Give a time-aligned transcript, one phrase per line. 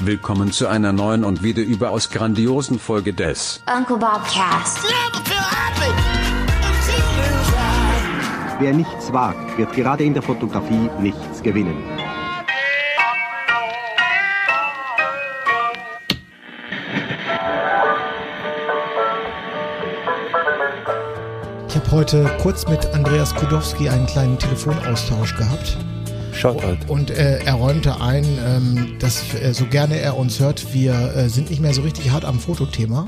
[0.00, 4.78] Willkommen zu einer neuen und wieder überaus grandiosen Folge des Uncle Bob Cast.
[8.58, 11.76] Wer nichts wagt, wird gerade in der Fotografie nichts gewinnen.
[21.68, 25.76] Ich habe heute kurz mit Andreas Kudowski einen kleinen Telefonaustausch gehabt.
[26.38, 26.78] Shoutout.
[26.86, 31.28] Und äh, er räumte ein, ähm, dass äh, so gerne er uns hört, wir äh,
[31.28, 33.06] sind nicht mehr so richtig hart am Fotothema.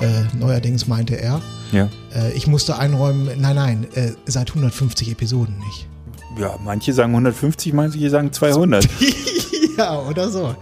[0.00, 1.40] Äh, neuerdings meinte er.
[1.72, 1.88] Ja.
[2.14, 5.88] Äh, ich musste einräumen, nein, nein, äh, seit 150 Episoden nicht.
[6.38, 8.86] Ja, manche sagen 150, manche sagen 200.
[9.78, 10.54] ja, oder so.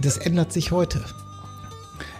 [0.00, 1.04] Das ändert sich heute.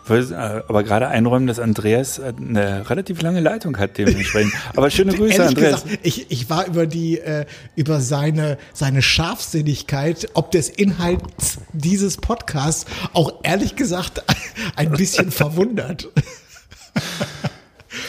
[0.08, 4.52] Äh, aber gerade einräumen, dass Andreas äh, eine relativ lange Leitung hat dementsprechend.
[4.74, 5.84] Aber schöne Grüße, Andreas.
[5.84, 12.18] gesagt, ich, ich war über die, äh, über seine, seine Scharfsinnigkeit, ob des Inhalts dieses
[12.18, 14.22] Podcasts auch ehrlich gesagt
[14.76, 16.08] ein bisschen verwundert.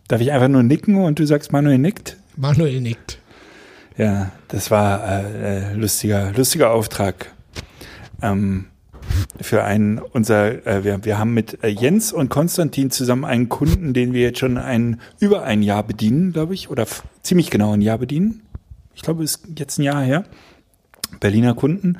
[0.10, 2.18] Darf ich einfach nur nicken und du sagst, Manuel nickt?
[2.36, 3.20] Manuel nickt.
[4.00, 7.33] Ja, das war äh, äh, lustiger, lustiger Auftrag.
[8.22, 8.67] Ähm,
[9.42, 13.94] für einen, unser, äh, wir, wir haben mit äh, Jens und Konstantin zusammen einen Kunden,
[13.94, 16.88] den wir jetzt schon ein, über ein Jahr bedienen, glaube ich, oder
[17.23, 18.42] ziemlich genau ein Jahr bedienen.
[18.95, 20.23] Ich glaube, es ist jetzt ein Jahr her.
[21.20, 21.97] Berliner Kunden.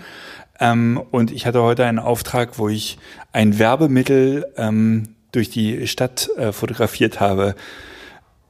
[0.61, 2.97] Ähm, und ich hatte heute einen Auftrag, wo ich
[3.33, 7.55] ein Werbemittel ähm, durch die Stadt äh, fotografiert habe.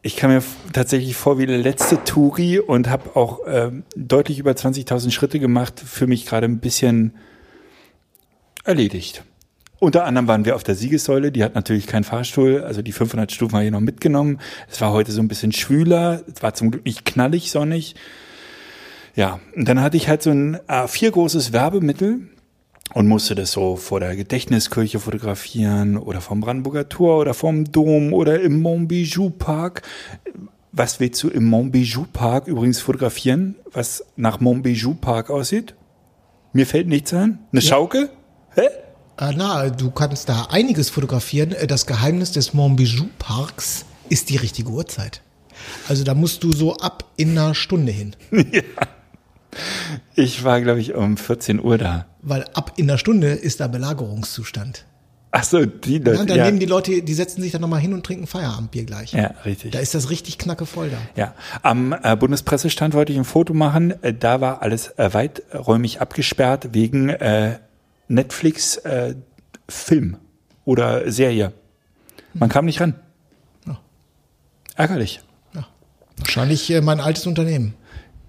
[0.01, 4.51] Ich kam mir tatsächlich vor wie der letzte Touri und habe auch ähm, deutlich über
[4.51, 5.81] 20.000 Schritte gemacht.
[5.85, 7.15] Für mich gerade ein bisschen
[8.63, 9.23] erledigt.
[9.79, 13.31] Unter anderem waren wir auf der Siegessäule, die hat natürlich keinen Fahrstuhl, also die 500
[13.31, 14.39] Stufen habe ich noch mitgenommen.
[14.69, 17.95] Es war heute so ein bisschen schwüler, es war zum Glück nicht knallig sonnig.
[19.15, 22.27] Ja, und dann hatte ich halt so ein A4 großes Werbemittel
[22.93, 28.13] und musste das so vor der Gedächtniskirche fotografieren oder vom Brandenburger Tor oder vom Dom
[28.13, 29.83] oder im Montbijou Park.
[30.71, 35.75] Was willst du im Montbijou Park übrigens fotografieren, was nach Montbijou Park aussieht?
[36.53, 37.39] Mir fällt nichts ein.
[37.51, 38.09] Eine Schaukel?
[38.55, 38.67] Hä?
[39.17, 41.51] Äh, na, du kannst da einiges fotografieren.
[41.51, 45.21] Äh, Das Geheimnis des Montbijou Parks ist die richtige Uhrzeit.
[45.87, 48.15] Also da musst du so ab in einer Stunde hin.
[50.15, 52.05] Ich war, glaube ich, um 14 Uhr da.
[52.21, 54.85] Weil ab in einer Stunde ist da Belagerungszustand.
[55.31, 56.25] Ach so, die Ja, Leute.
[56.25, 59.13] dann Ja, nehmen die Leute, die setzen sich dann nochmal hin und trinken Feierabendbier gleich.
[59.13, 59.71] ja, richtig.
[59.71, 60.97] Da ist das richtig knackevoll da.
[61.15, 63.93] Ja, am äh, Bundespressestand wollte ich ein Foto machen.
[64.03, 67.59] Äh, da war alles äh, weiträumig abgesperrt wegen äh,
[68.07, 69.15] Netflix äh,
[69.67, 70.17] Film
[70.65, 71.53] oder Serie.
[72.33, 72.95] Man kam nicht ran.
[73.67, 73.77] Ja.
[74.75, 75.21] Ärgerlich.
[75.53, 75.67] Ja.
[76.17, 77.75] Wahrscheinlich äh, mein altes Unternehmen.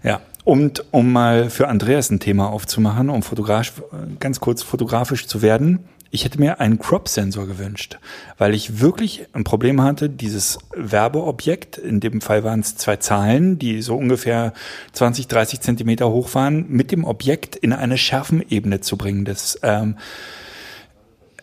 [0.03, 0.21] Ja.
[0.45, 3.83] Und um mal für Andreas ein Thema aufzumachen, um fotografisch,
[4.21, 5.81] ganz kurz fotografisch zu werden,
[6.13, 7.99] ich hätte mir einen Crop-Sensor gewünscht,
[8.37, 13.61] weil ich wirklich ein Problem hatte, dieses Werbeobjekt, in dem Fall waren es zwei Zahlen,
[13.61, 14.53] die so ungefähr
[14.93, 19.25] 20, 30 Zentimeter hoch waren, mit dem Objekt in eine Schärfenebene zu bringen.
[19.25, 19.99] Das ähm,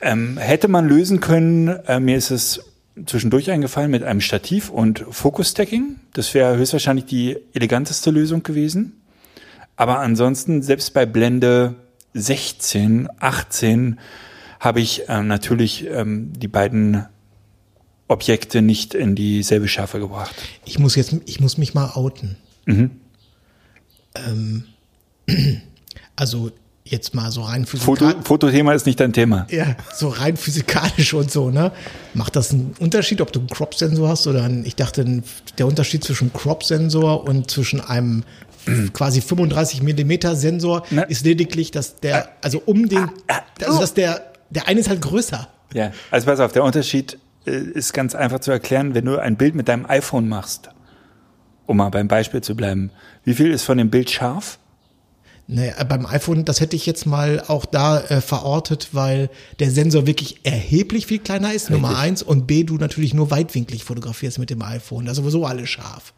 [0.01, 1.69] ähm, hätte man lösen können.
[1.69, 2.61] Äh, mir ist es
[3.05, 5.97] zwischendurch eingefallen mit einem Stativ und Focus-Stacking.
[6.13, 9.01] Das wäre höchstwahrscheinlich die eleganteste Lösung gewesen.
[9.75, 11.75] Aber ansonsten, selbst bei Blende
[12.13, 13.99] 16, 18,
[14.59, 17.05] habe ich ähm, natürlich ähm, die beiden
[18.07, 20.33] Objekte nicht in dieselbe Schärfe gebracht.
[20.65, 22.37] Ich muss jetzt, ich muss mich mal outen.
[22.65, 22.91] Mhm.
[24.15, 24.63] Ähm,
[26.15, 26.51] also
[26.91, 28.27] jetzt mal so rein Foto, physikalisch.
[28.27, 29.47] Fotothema ist nicht dein Thema.
[29.49, 31.71] Ja, so rein physikalisch und so, ne?
[32.13, 35.23] Macht das einen Unterschied, ob du einen Crop-Sensor hast oder einen, ich dachte,
[35.57, 38.23] der Unterschied zwischen Crop-Sensor und zwischen einem
[38.93, 41.03] quasi 35 Millimeter Sensor Na.
[41.03, 43.09] ist lediglich, dass der, also um den,
[43.63, 45.47] also dass der, der eine ist halt größer.
[45.73, 49.37] Ja, also pass auf, der Unterschied äh, ist ganz einfach zu erklären, wenn du ein
[49.37, 50.69] Bild mit deinem iPhone machst,
[51.65, 52.91] um mal beim Beispiel zu bleiben.
[53.23, 54.59] Wie viel ist von dem Bild scharf?
[55.49, 59.29] Naja, beim iPhone, das hätte ich jetzt mal auch da äh, verortet, weil
[59.59, 63.85] der Sensor wirklich erheblich viel kleiner ist, Nummer eins, und B, du natürlich nur weitwinklig
[63.85, 65.05] fotografierst mit dem iPhone.
[65.05, 66.13] Da ist sowieso alles scharf.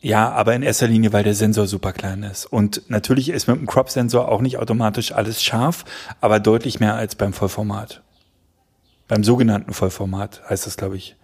[0.00, 2.46] Ja, aber in erster Linie, weil der Sensor super klein ist.
[2.46, 5.84] Und natürlich ist mit dem Crop-Sensor auch nicht automatisch alles scharf,
[6.22, 8.02] aber deutlich mehr als beim Vollformat.
[9.08, 11.16] Beim sogenannten Vollformat heißt das, glaube ich.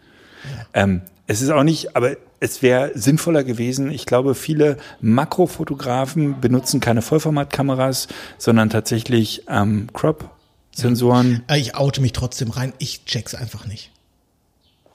[0.75, 3.93] Ähm, es ist auch nicht, aber es wäre sinnvoller gewesen.
[3.93, 11.45] Ich glaube, viele Makrofotografen benutzen keine Vollformatkameras, sondern tatsächlich ähm, Crop-Sensoren.
[11.47, 12.73] Äh, Ich oute mich trotzdem rein.
[12.79, 13.93] Ich check's einfach nicht.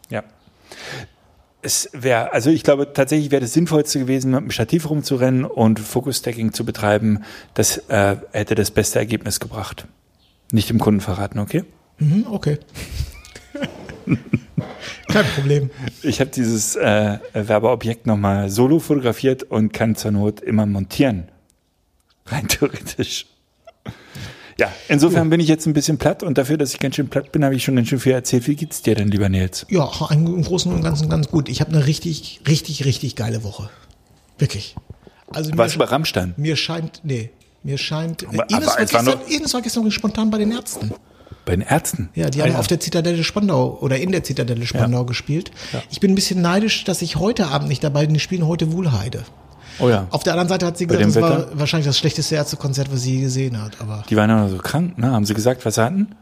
[0.10, 0.24] Ja.
[1.62, 5.80] Es wäre, also ich glaube tatsächlich wäre das Sinnvollste gewesen, mit dem Stativ rumzurennen und
[5.80, 7.24] Focus-Stacking zu betreiben.
[7.54, 9.88] Das äh, hätte das beste Ergebnis gebracht.
[10.52, 11.64] Nicht dem Kunden verraten, okay?
[11.98, 12.60] Mhm, okay.
[15.08, 15.70] Kein Problem.
[16.02, 21.30] Ich habe dieses äh, Werbeobjekt nochmal solo fotografiert und kann zur Not immer montieren.
[22.26, 23.26] Rein theoretisch.
[24.60, 27.32] Ja, insofern bin ich jetzt ein bisschen platt und dafür, dass ich ganz schön platt
[27.32, 28.48] bin, habe ich schon ganz schön viel erzählt.
[28.48, 29.68] Wie geht's dir denn, lieber Nils?
[29.70, 31.48] Ja, im Großen und Ganzen ganz gut.
[31.48, 33.70] Ich habe eine richtig, richtig, richtig geile Woche.
[34.40, 34.76] Wirklich.
[35.32, 36.34] Also Warst du mir, bei Rammstein?
[36.38, 37.30] mir scheint, nee,
[37.62, 38.24] mir scheint.
[38.24, 40.92] Äh, Ines, war es war gestern, Ines war gestern spontan bei den Ärzten.
[41.48, 42.10] Bei den Ärzten?
[42.14, 45.50] Ja, die Ah, haben auf der Zitadelle Spandau oder in der Zitadelle Spandau gespielt.
[45.90, 48.14] Ich bin ein bisschen neidisch, dass ich heute Abend nicht dabei bin.
[48.14, 49.24] Die spielen heute Wuhlheide.
[49.80, 50.08] Oh ja.
[50.10, 51.60] Auf der anderen Seite hat sie Bei gesagt, das war Wetter?
[51.60, 53.80] wahrscheinlich das schlechteste Ärztekonzert, was sie je gesehen hat.
[53.80, 55.12] Aber Die waren ja so krank, ne?
[55.12, 56.16] Haben sie gesagt, was sie hatten?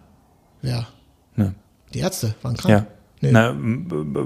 [0.62, 0.88] ja,
[1.36, 1.56] Ne.
[1.94, 2.72] die Ärzte waren krank.
[2.72, 2.86] Ja.
[3.22, 3.32] Nee.
[3.32, 3.56] Na,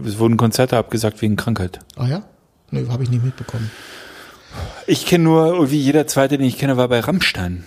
[0.06, 1.80] es wurden Konzerte abgesagt wegen Krankheit.
[1.96, 2.24] Ah ja?
[2.72, 3.72] Nee, habe ich nicht mitbekommen.
[4.88, 7.64] Ich kenne nur, irgendwie jeder zweite, den ich kenne, war bei Rammstein.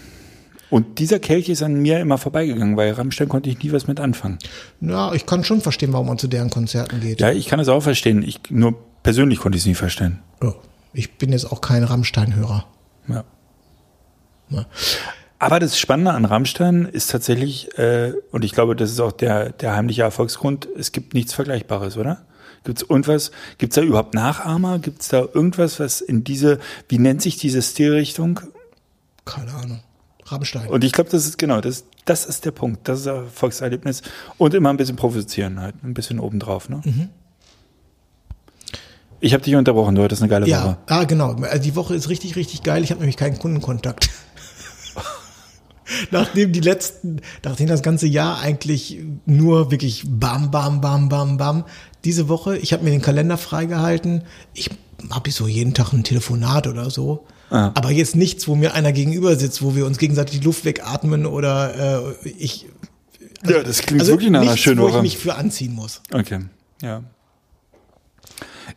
[0.72, 4.00] Und dieser Kelch ist an mir immer vorbeigegangen, weil Rammstein konnte ich nie was mit
[4.00, 4.38] anfangen.
[4.80, 7.20] Ja, ich kann schon verstehen, warum man zu deren Konzerten geht.
[7.20, 8.22] Ja, ich kann es auch verstehen.
[8.22, 10.20] Ich, nur persönlich konnte ich es nie verstehen.
[10.40, 10.54] Oh,
[10.94, 12.64] ich bin jetzt auch kein Rammstein-Hörer.
[13.06, 13.24] Ja.
[14.48, 14.66] Ne?
[15.38, 19.50] Aber das Spannende an Rammstein ist tatsächlich, äh, und ich glaube, das ist auch der,
[19.50, 22.24] der heimliche Erfolgsgrund, es gibt nichts Vergleichbares, oder?
[22.64, 24.78] Gibt es irgendwas, gibt es da überhaupt Nachahmer?
[24.78, 28.40] Gibt es da irgendwas, was in diese, wie nennt sich diese Stilrichtung?
[29.26, 29.80] Keine Ahnung.
[30.32, 30.68] Rammstein.
[30.68, 32.88] Und ich glaube, das ist genau, das, das ist der Punkt.
[32.88, 34.02] Das ist ein Erfolgserlebnis.
[34.38, 36.68] Und immer ein bisschen provozieren halt, ein bisschen obendrauf.
[36.68, 36.80] Ne?
[36.84, 37.08] Mhm.
[39.20, 40.76] Ich habe dich unterbrochen, du hattest eine geile ja, Woche.
[40.86, 41.36] ah, genau.
[41.42, 42.82] Also die Woche ist richtig, richtig geil.
[42.82, 44.08] Ich habe nämlich keinen Kundenkontakt.
[46.10, 51.64] nachdem die letzten, nachdem das ganze Jahr eigentlich nur wirklich bam, bam, bam, bam, bam.
[52.04, 54.24] Diese Woche, ich habe mir den Kalender freigehalten.
[54.54, 54.70] Ich
[55.10, 57.26] habe so jeden Tag ein Telefonat oder so.
[57.52, 57.70] Ah.
[57.74, 61.26] Aber jetzt nichts, wo mir einer gegenüber sitzt, wo wir uns gegenseitig die Luft wegatmen
[61.26, 62.66] oder äh, ich.
[63.46, 65.02] Ja, das klingt Also wirklich nach einer schönen wo ich Woche.
[65.02, 66.00] mich für anziehen muss.
[66.12, 66.40] Okay,
[66.80, 67.02] ja.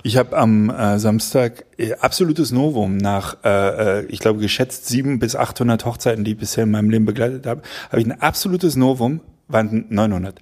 [0.04, 5.20] Ich habe am äh, Samstag äh, absolutes Novum nach, äh, äh, ich glaube, geschätzt sieben
[5.20, 8.76] bis 800 Hochzeiten, die ich bisher in meinem Leben begleitet habe, habe ich ein absolutes
[8.76, 10.42] Novum, waren 900.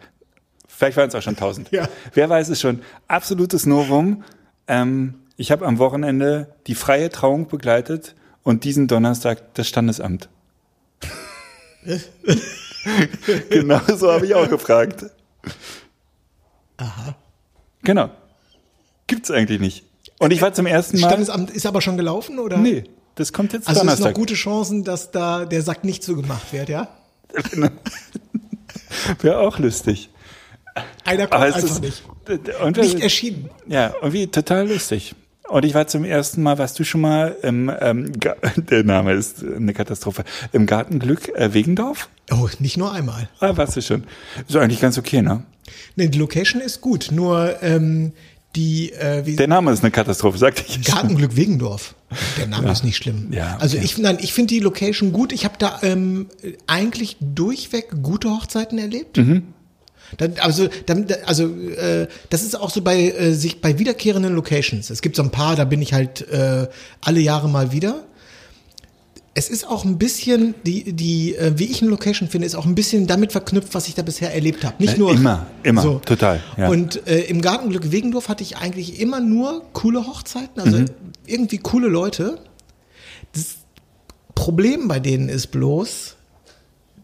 [0.67, 1.69] Vielleicht waren es auch schon 1000.
[1.71, 1.87] Ja.
[2.13, 2.79] Wer weiß es schon.
[3.07, 4.23] Absolutes Novum.
[4.67, 10.29] Ähm, ich habe am Wochenende die freie Trauung begleitet und diesen Donnerstag das Standesamt.
[13.49, 15.05] genau so habe ich auch gefragt.
[16.77, 17.15] Aha.
[17.83, 18.09] Genau.
[19.07, 19.83] Gibt's eigentlich nicht.
[20.19, 21.07] Und ich war zum ersten Mal.
[21.09, 22.57] Standesamt ist aber schon gelaufen, oder?
[22.57, 22.83] nee,
[23.15, 24.15] das kommt jetzt Also es ist noch Donnerstag.
[24.15, 26.87] gute Chancen, dass da der Sack nicht zugemacht wird, ja?
[29.21, 30.09] Wäre auch lustig.
[31.03, 32.03] Einer kommt es einfach ist nicht.
[32.61, 33.49] Und Nicht erschienen.
[33.67, 35.13] ja, irgendwie total lustig.
[35.49, 39.13] Und ich war zum ersten Mal, warst du schon mal im, ähm, Ga- der Name
[39.13, 42.09] ist eine Katastrophe, im Gartenglück äh, Wegendorf?
[42.31, 43.29] Oh, nicht nur einmal.
[43.39, 44.03] Ah, warst du schon.
[44.47, 45.43] Ist eigentlich ganz okay, ne?
[45.95, 48.13] Nee, die Location ist gut, nur ähm,
[48.55, 50.83] die äh, wie Der Name ist eine Katastrophe, sagte ich.
[50.85, 51.95] Gartenglück Wegendorf.
[52.37, 53.29] Der Name ist nicht schlimm.
[53.31, 53.85] Ja, Also okay.
[53.85, 55.33] ich nein, ich finde die Location gut.
[55.33, 56.27] Ich habe da ähm,
[56.67, 59.17] eigentlich durchweg gute Hochzeiten erlebt.
[59.17, 59.52] Mhm.
[60.17, 64.89] Dann, also, dann, also äh, das ist auch so bei äh, sich bei wiederkehrenden Locations.
[64.89, 66.67] Es gibt so ein paar, da bin ich halt äh,
[67.01, 68.03] alle Jahre mal wieder.
[69.35, 72.67] Es ist auch ein bisschen die die äh, wie ich eine Location finde, ist auch
[72.67, 74.75] ein bisschen damit verknüpft, was ich da bisher erlebt habe.
[74.77, 76.69] Nicht Äh, nur immer, immer, total, ja.
[76.69, 80.85] Und äh, im Gartenglück Wegendorf hatte ich eigentlich immer nur coole Hochzeiten, also Mhm.
[81.25, 82.37] irgendwie coole Leute.
[83.33, 83.55] Das
[84.35, 86.15] Problem bei denen ist bloß,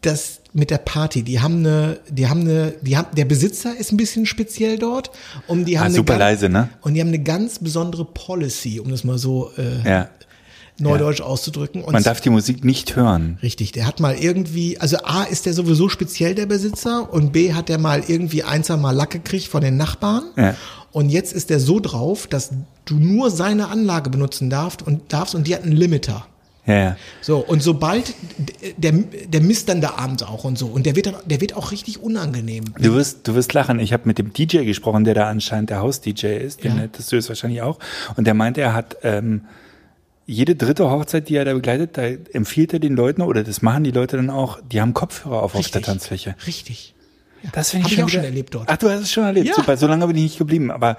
[0.02, 3.92] dass mit der Party, die haben eine, die haben eine, die haben, der Besitzer ist
[3.92, 5.12] ein bisschen speziell dort
[5.48, 6.70] und die haben eine Ah, super ganz- leise, ne?
[6.82, 10.10] Und die haben eine ganz besondere Policy, um das mal so äh, Ja.
[10.80, 11.84] neudeutsch auszudrücken.
[11.84, 13.38] Und Man darf die Musik nicht hören.
[13.44, 17.54] Richtig, der hat mal irgendwie, also A ist der sowieso speziell der Besitzer und B
[17.54, 20.24] hat der mal irgendwie eins mal Lack gekriegt von den Nachbarn.
[20.36, 20.56] Ja.
[20.92, 22.50] Und jetzt ist der so drauf, dass
[22.86, 26.26] du nur seine Anlage benutzen darfst und darfst und die hat einen Limiter.
[26.70, 26.98] Ja, ja.
[27.22, 28.14] So, und sobald
[28.78, 30.68] der, der misst dann da abends auch und so.
[30.68, 32.64] Und der wird dann, der wird auch richtig unangenehm.
[32.80, 33.80] Du wirst, du wirst lachen.
[33.80, 36.64] Ich habe mit dem DJ gesprochen, der da anscheinend der Haus-DJ ist.
[36.64, 36.82] Den Ja.
[36.84, 37.80] hättest du es wahrscheinlich auch.
[38.16, 39.46] Und der meinte, er hat ähm,
[40.28, 43.84] jede dritte Hochzeit, die er da begleitet, da empfiehlt er den Leuten, oder das machen
[43.84, 46.36] die Leute dann auch, die haben Kopfhörer auf auf der Tanzfläche.
[46.46, 46.94] Richtig.
[47.52, 48.70] Das finde Hab ich, ich auch wieder- schon erlebt dort.
[48.70, 49.48] Ach, du hast es schon erlebt.
[49.48, 49.56] Ja.
[49.56, 50.70] Super, so lange bin ich nicht geblieben.
[50.70, 50.98] Aber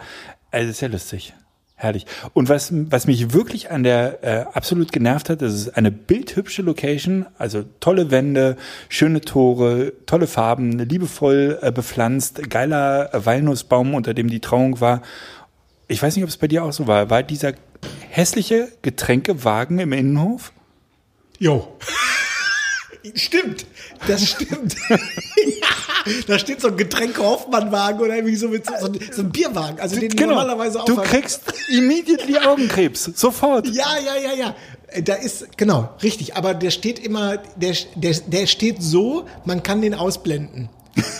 [0.51, 1.33] also, das ist ja lustig.
[1.83, 2.05] Herrlich.
[2.35, 6.61] Und was, was mich wirklich an der äh, absolut genervt hat, das ist eine bildhübsche
[6.61, 8.59] Location, also tolle Wände,
[8.91, 15.01] schöne Tore, tolle Farben, liebevoll äh, bepflanzt, geiler äh, Walnussbaum, unter dem die Trauung war.
[15.89, 17.09] Ich weiß nicht, ob es bei dir auch so war.
[17.09, 17.55] War dieser
[18.11, 20.53] hässliche Getränkewagen im Innenhof?
[21.39, 21.79] Jo.
[23.15, 23.65] Stimmt,
[24.07, 24.77] das stimmt.
[24.91, 24.97] ja,
[26.27, 28.73] da steht so ein Getränke-Hoffmann-Wagen oder irgendwie so mit so,
[29.13, 31.03] so, ein- Bierwagen, also den die normalerweise auch Genau.
[31.03, 33.05] Du kriegst immediately Augenkrebs.
[33.15, 33.67] Sofort.
[33.69, 34.55] Ja, ja, ja, ja.
[34.89, 36.37] Äh, Da ist, genau, richtig.
[36.37, 40.69] Aber der steht immer, der, der, der steht so, man kann den ausblenden.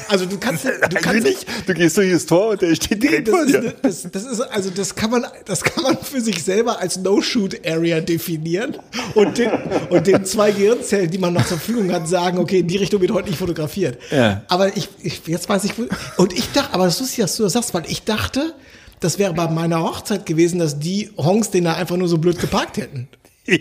[0.09, 0.71] Also du kannst, du
[1.03, 1.47] kannst nicht.
[1.67, 3.61] Du gehst durch das Tor und der steht Nee, direkt das vor ist, dir.
[3.63, 6.97] ne- das, das ist, also das kann man, das kann man für sich selber als
[6.99, 8.77] No-Shoot-Area definieren
[9.15, 9.51] und den,
[9.91, 13.01] und den zwei Gehirnzellen, die man noch zur Verfügung hat, sagen, okay, in die Richtung
[13.01, 13.99] wird heute nicht fotografiert.
[14.11, 14.43] Ja.
[14.49, 15.73] Aber ich, ich, jetzt weiß ich,
[16.17, 18.53] und ich dachte, aber das ist lustig, dass du das sagst, weil ich dachte,
[18.99, 22.39] das wäre bei meiner Hochzeit gewesen, dass die Honks den da einfach nur so blöd
[22.41, 23.09] geparkt hätten.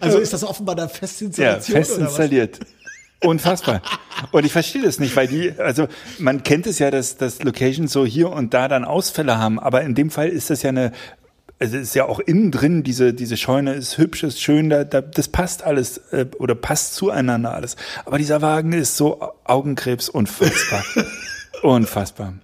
[0.00, 2.14] Also ist das offenbar da fest Ja, Installation fest oder was?
[3.24, 3.82] Unfassbar.
[4.30, 5.88] Und ich verstehe das nicht, weil die, also
[6.18, 9.82] man kennt es ja, dass, dass Locations so hier und da dann Ausfälle haben, aber
[9.82, 10.92] in dem Fall ist das ja eine,
[11.58, 14.84] also es ist ja auch innen drin, diese, diese Scheune ist hübsch, ist schön, da,
[14.84, 17.76] da, das passt alles äh, oder passt zueinander alles.
[18.04, 20.84] Aber dieser Wagen ist so Augenkrebs unfassbar.
[21.62, 22.34] unfassbar.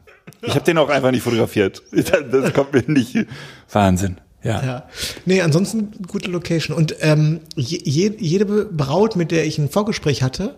[0.43, 1.83] Ich habe den auch einfach nicht fotografiert.
[1.93, 3.27] Das kommt mir nicht.
[3.71, 4.17] Wahnsinn.
[4.43, 4.65] Ja.
[4.65, 4.89] Ja.
[5.27, 6.75] Nee, ansonsten gute Location.
[6.77, 10.57] Und ähm, je, jede Braut, mit der ich ein Vorgespräch hatte,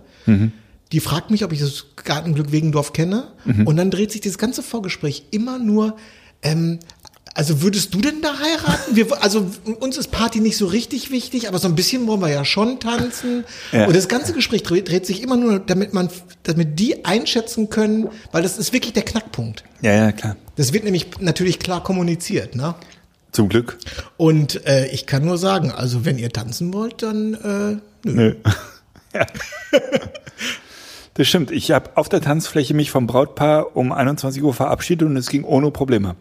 [0.93, 3.29] die fragt mich, ob ich das Gartenglück Wegendorf kenne.
[3.65, 5.97] Und dann dreht sich das ganze Vorgespräch immer nur,
[6.43, 6.79] ähm,
[7.35, 8.95] also würdest du denn da heiraten?
[8.95, 9.47] Wir, also
[9.81, 12.79] uns ist Party nicht so richtig wichtig, aber so ein bisschen wollen wir ja schon
[12.79, 13.45] tanzen.
[13.73, 13.87] Ja.
[13.87, 16.11] Und das ganze Gespräch dreht, dreht sich immer nur, damit man,
[16.43, 19.65] damit die einschätzen können, weil das ist wirklich der Knackpunkt.
[19.81, 20.37] ja, ja, klar.
[20.57, 22.75] Das wird nämlich natürlich klar kommuniziert, ne?
[23.33, 23.79] Zum Glück.
[24.19, 28.13] Und äh, ich kann nur sagen, also wenn ihr tanzen wollt, dann äh, nö.
[28.13, 28.35] Nö.
[29.15, 29.27] Ja.
[31.15, 31.51] Das stimmt.
[31.51, 35.45] Ich habe auf der Tanzfläche mich vom Brautpaar um 21 Uhr verabschiedet und es ging
[35.45, 36.17] ohne Probleme.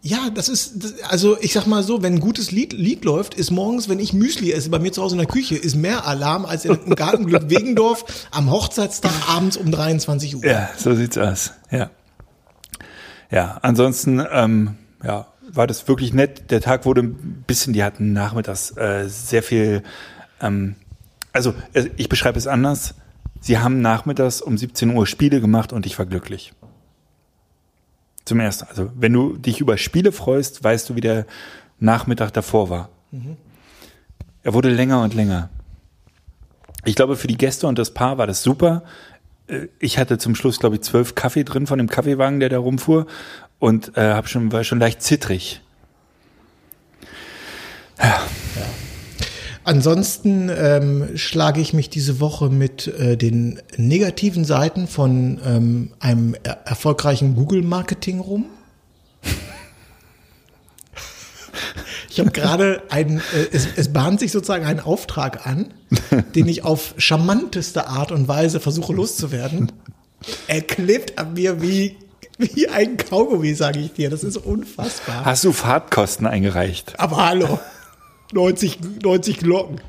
[0.00, 3.34] Ja, das ist, das, also ich sag mal so, wenn ein gutes Lied, Lied läuft,
[3.34, 6.06] ist morgens, wenn ich Müsli esse, bei mir zu Hause in der Küche, ist mehr
[6.06, 10.44] Alarm als im Gartenglück Wegendorf am Hochzeitstag abends um 23 Uhr.
[10.44, 11.52] Ja, so sieht's aus.
[11.70, 11.90] Ja.
[13.30, 16.50] Ja, ansonsten, ähm, ja, war das wirklich nett.
[16.50, 19.82] Der Tag wurde ein bisschen, die hatten nachmittags äh, sehr viel,
[20.40, 20.76] ähm,
[21.38, 22.94] also äh, ich beschreibe es anders.
[23.40, 26.52] Sie haben nachmittags um 17 Uhr Spiele gemacht und ich war glücklich.
[28.24, 28.66] Zum ersten.
[28.68, 31.24] Also, wenn du dich über Spiele freust, weißt du, wie der
[31.78, 32.88] Nachmittag davor war.
[34.42, 35.48] Er wurde länger und länger.
[36.84, 38.82] Ich glaube, für die Gäste und das Paar war das super.
[39.46, 42.58] Äh, Ich hatte zum Schluss, glaube ich, zwölf Kaffee drin von dem Kaffeewagen, der da
[42.58, 43.06] rumfuhr
[43.60, 45.62] und äh, hab schon, war schon leicht zittrig.
[49.68, 56.34] Ansonsten ähm, schlage ich mich diese Woche mit äh, den negativen Seiten von ähm, einem
[56.42, 58.46] er erfolgreichen Google-Marketing rum.
[62.10, 65.72] Ich habe gerade ein, äh, es, es bahnt sich sozusagen ein Auftrag an,
[66.34, 69.70] den ich auf charmanteste Art und Weise versuche loszuwerden.
[70.48, 71.96] Er klebt an mir wie,
[72.38, 74.10] wie ein Kaugummi, sage ich dir.
[74.10, 75.24] Das ist unfassbar.
[75.24, 76.98] Hast du Fahrtkosten eingereicht?
[76.98, 77.60] Aber hallo,
[78.32, 79.80] 90, 90 Glocken.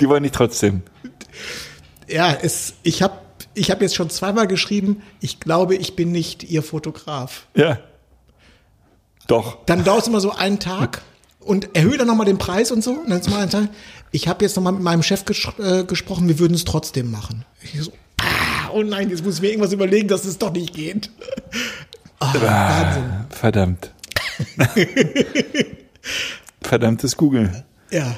[0.00, 0.82] Die wollen nicht trotzdem.
[2.08, 3.18] Ja, es, ich habe
[3.54, 7.46] ich hab jetzt schon zweimal geschrieben, ich glaube, ich bin nicht Ihr Fotograf.
[7.54, 7.78] Ja.
[9.26, 9.58] Doch.
[9.66, 11.02] Dann dauert es immer so einen Tag
[11.40, 12.92] und erhöhe dann nochmal den Preis und so.
[12.92, 13.68] Und dann ist mal ein Tag,
[14.10, 17.44] ich habe jetzt nochmal mit meinem Chef ges äh, gesprochen, wir würden es trotzdem machen.
[17.62, 20.74] Ich so, ah, oh nein, jetzt muss ich mir irgendwas überlegen, dass es doch nicht
[20.74, 21.10] geht.
[22.20, 23.26] Ah, Wahnsinn.
[23.30, 23.92] Verdammt.
[26.68, 27.64] Verdammtes Google.
[27.90, 28.16] Ja.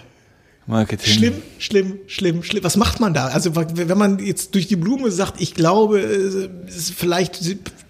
[0.67, 1.13] Marketing.
[1.13, 2.65] Schlimm, schlimm, schlimm, schlimm.
[2.65, 3.27] Was macht man da?
[3.29, 7.41] Also wenn man jetzt durch die Blume sagt, ich glaube, äh, es ist vielleicht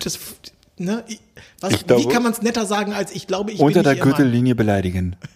[0.05, 0.19] das,
[0.79, 1.05] ne?
[1.61, 3.97] Was, glaube- wie kann man es netter sagen als ich glaube, ich Unter der?
[3.97, 5.17] Gürtellinie beleidigen.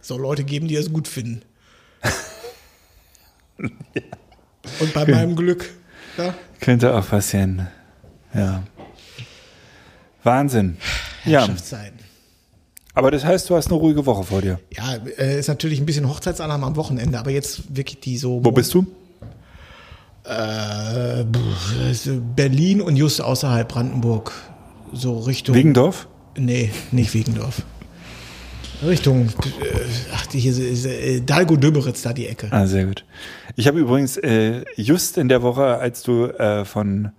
[0.00, 1.42] So Leute geben, die es gut finden.
[3.58, 5.68] Und bei meinem Glück.
[6.16, 6.32] Ja?
[6.60, 7.66] Könnte auch passieren.
[8.32, 8.62] Ja.
[10.22, 10.76] Wahnsinn.
[11.26, 11.98] Ja, Herrschaftszeiten.
[12.94, 14.58] Aber das heißt, du hast eine ruhige Woche vor dir.
[14.74, 18.42] Ja, äh, ist natürlich ein bisschen Hochzeitsalarm am Wochenende, aber jetzt wirklich die so.
[18.42, 18.86] Wo bist du?
[20.24, 21.24] Äh,
[22.34, 24.32] Berlin und just außerhalb Brandenburg.
[24.92, 25.54] So Richtung.
[25.54, 26.08] Wegendorf?
[26.36, 27.62] Nee, nicht Wegendorf.
[28.84, 29.30] Richtung, äh,
[30.14, 32.48] ach, hier ist, äh, Dalgo-Döberitz, da die Ecke.
[32.50, 33.04] Ah, sehr gut.
[33.56, 37.12] Ich habe übrigens äh, just in der Woche, als du äh, von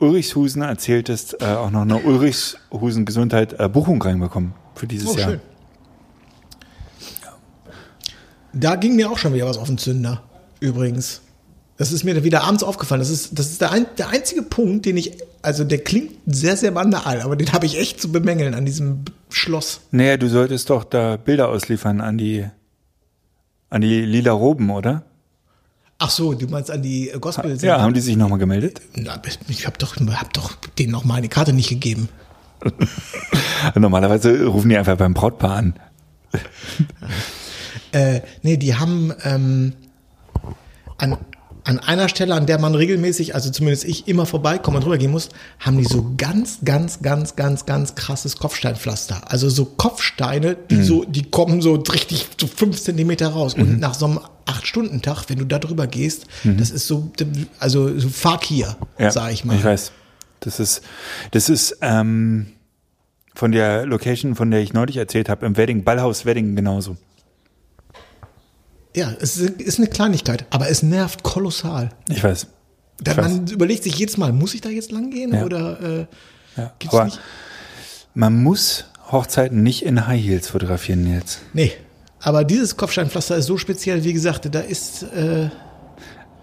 [0.00, 5.30] Ulrichshusen erzähltest, äh, auch noch eine Ulrichshusen Gesundheit äh, Buchung reinbekommen für dieses Oh, Jahr.
[5.30, 5.40] schön.
[8.52, 10.22] Da ging mir auch schon wieder was auf den Zünder,
[10.60, 11.20] übrigens.
[11.76, 13.00] Das ist mir wieder abends aufgefallen.
[13.00, 15.12] Das ist, das ist der, ein, der einzige Punkt, den ich,
[15.42, 19.04] also der klingt sehr, sehr banal, aber den habe ich echt zu bemängeln an diesem
[19.28, 19.80] Schloss.
[19.92, 22.46] Naja, du solltest doch da Bilder ausliefern an die
[23.70, 25.02] an die lila Roben, oder?
[26.00, 28.80] Ach so, du meinst an die äh, gospel Ja, haben die sich nochmal gemeldet?
[28.94, 32.08] Na, Ich habe doch, hab doch denen noch mal eine Karte nicht gegeben.
[33.74, 35.74] Normalerweise rufen die einfach beim Brautpaar an.
[37.92, 39.72] Äh, nee, die haben ähm,
[40.98, 41.16] an,
[41.64, 45.30] an einer Stelle, an der man regelmäßig, also zumindest ich, immer vorbeikomme und rübergehen muss,
[45.58, 49.30] haben die so ganz, ganz, ganz, ganz, ganz krasses Kopfsteinpflaster.
[49.30, 53.54] Also so Kopfsteine, die so, die kommen so richtig so fünf Zentimeter raus.
[53.54, 57.10] Und nach so einem Acht-Stunden-Tag, wenn du da drüber gehst, das ist so,
[57.58, 59.56] also so Fakir, Ja, sag ich mal.
[59.56, 59.92] Ich weiß.
[60.40, 60.82] Das ist,
[61.32, 62.46] das ist ähm,
[63.34, 66.96] von der Location, von der ich neulich erzählt habe, im Wedding, Ballhaus Wedding genauso.
[68.96, 71.90] Ja, es ist, eine Kleinigkeit, aber es nervt kolossal.
[72.08, 72.46] Ich weiß.
[73.00, 73.16] Ich weiß.
[73.16, 75.44] man überlegt sich jedes Mal, muss ich da jetzt lang gehen Ja.
[75.44, 76.06] oder äh,
[76.56, 76.72] Ja.
[76.78, 77.20] gibt's Aber nicht?
[78.14, 81.40] man muss Hochzeiten nicht in High Heels fotografieren jetzt.
[81.52, 81.72] Nee,
[82.28, 85.48] aber dieses Kopfsteinpflaster ist so speziell, wie gesagt, da ist äh,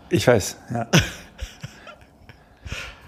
[0.10, 0.88] Ich weiß, ja.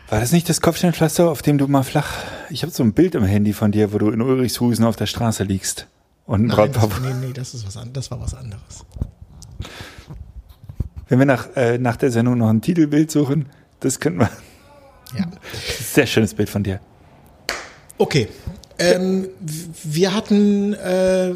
[0.10, 2.08] War das nicht das Kopfsteinpflaster, auf dem du mal flach.
[2.52, 5.08] Ich habe so ein Bild im Handy von dir, wo du in Ulrichshusen auf der
[5.08, 5.88] Straße liegst.
[6.28, 8.86] Und ein nein, das, nee, nee, das ist was an, das war was anderes.
[11.10, 13.48] Wenn wir nach, äh, nach der Sendung noch ein Titelbild suchen,
[13.80, 14.30] das könnten wir.
[15.18, 15.26] Ja.
[15.82, 16.80] Sehr schönes Bild von dir.
[17.98, 18.28] Okay.
[18.78, 19.30] Ähm,
[19.84, 21.34] wir hatten äh,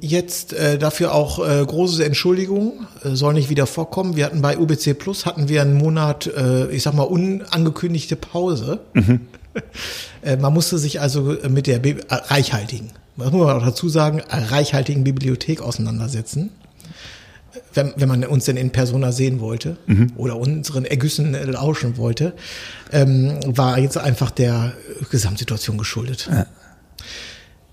[0.00, 4.16] jetzt äh, dafür auch äh, große Entschuldigungen, äh, soll nicht wieder vorkommen.
[4.16, 8.80] Wir hatten bei UBC Plus hatten wir einen Monat, äh, ich sag mal, unangekündigte Pause.
[10.22, 13.88] äh, man musste sich also mit der Bi- äh, reichhaltigen, das muss man auch dazu
[13.88, 16.50] sagen, äh, reichhaltigen Bibliothek auseinandersetzen.
[17.74, 19.76] Wenn, wenn man uns denn in Persona sehen wollte
[20.16, 22.34] oder unseren Ergüssen äh, lauschen wollte,
[22.92, 24.72] ähm, war jetzt einfach der
[25.10, 26.28] Gesamtsituation geschuldet.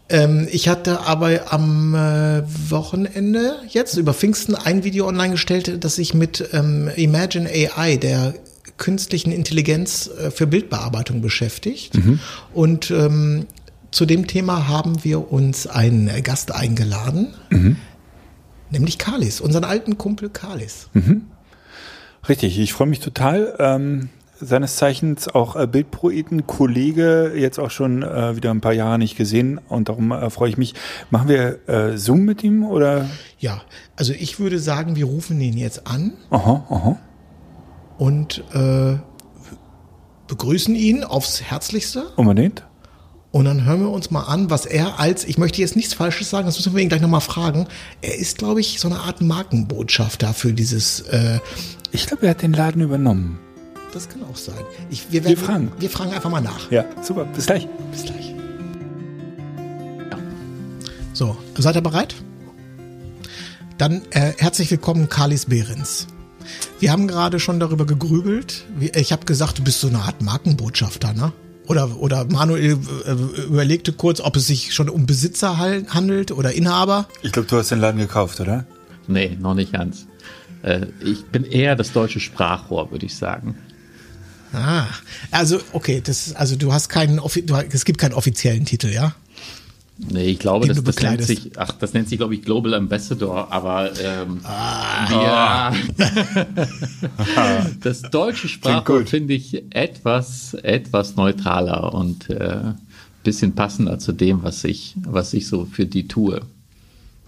[0.09, 5.95] Ähm, ich hatte aber am äh, Wochenende jetzt über Pfingsten ein Video online gestellt, das
[5.95, 8.35] sich mit ähm, Imagine AI, der
[8.77, 11.95] künstlichen Intelligenz äh, für Bildbearbeitung beschäftigt.
[12.53, 13.47] Und ähm,
[13.91, 17.33] zu dem Thema haben wir uns einen Gast eingeladen,
[18.69, 20.89] nämlich Kalis, unseren alten Kumpel Kalis.
[22.27, 23.55] Richtig, ich freue mich total.
[23.57, 28.97] Ähm, seines Zeichens auch äh, Bildpoeten, Kollege, jetzt auch schon äh, wieder ein paar Jahre
[28.97, 30.73] nicht gesehen und darum äh, freue ich mich.
[31.09, 33.09] Machen wir äh, Zoom mit ihm oder?
[33.39, 33.61] Ja,
[33.95, 36.99] also ich würde sagen, wir rufen ihn jetzt an Aha, aha.
[37.97, 38.97] und äh,
[40.27, 42.07] begrüßen ihn aufs Herzlichste.
[42.15, 42.65] Unbedingt.
[43.31, 46.29] Und dann hören wir uns mal an, was er als, ich möchte jetzt nichts Falsches
[46.29, 47.67] sagen, das müssen wir ihn gleich nochmal fragen.
[48.01, 51.39] Er ist, glaube ich, so eine Art Markenbotschafter für dieses, äh,
[51.91, 53.39] Ich glaube, er hat den Laden übernommen.
[53.95, 54.63] Das kann auch sein.
[54.89, 55.71] Ich, wir, werden, fragen.
[55.79, 56.69] Wir fragen einfach mal nach.
[56.69, 57.25] Ja, super.
[57.25, 57.67] Bis gleich.
[57.91, 58.33] Bis gleich.
[61.13, 62.15] So, seid ihr bereit?
[63.77, 66.07] Dann äh, herzlich willkommen, Kalis Behrens.
[66.79, 68.65] Wir haben gerade schon darüber gegrübelt.
[68.77, 71.31] Wir- Ich habe gesagt, du bist so eine Art Markenbotschafter, ne?
[71.67, 73.11] Oder, oder Manuel äh,
[73.43, 77.07] überlegte kurz, ob es sich schon um Besitzer handelt oder Inhaber.
[77.23, 78.65] Ich glaube, du hast den Laden gekauft, oder?
[79.07, 80.05] Nee, noch nicht ganz.
[80.61, 83.57] Äh, ich bin eher das deutsche Sprachrohr, würde ich sagen.
[84.55, 84.87] Ah,
[85.31, 89.13] also okay, das also du hast keinen, offi- du, es gibt keinen offiziellen Titel, ja?
[89.97, 93.51] Nee, ich glaube, das, das nennt sich, ach, das nennt sich, glaube ich, Global Ambassador,
[93.51, 95.71] aber ähm, Ah.
[95.71, 96.67] wir,
[97.81, 99.09] das deutsche Sprachrohr gut.
[99.09, 102.73] finde ich etwas, etwas neutraler und äh,
[103.23, 106.41] bisschen passender zu dem, was ich, was ich so für die tue.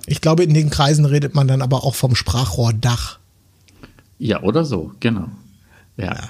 [0.05, 3.19] Ich glaube, in den Kreisen redet man dann aber auch vom Sprachrohrdach.
[4.19, 5.27] Ja, oder so, genau.
[5.97, 6.29] Ja.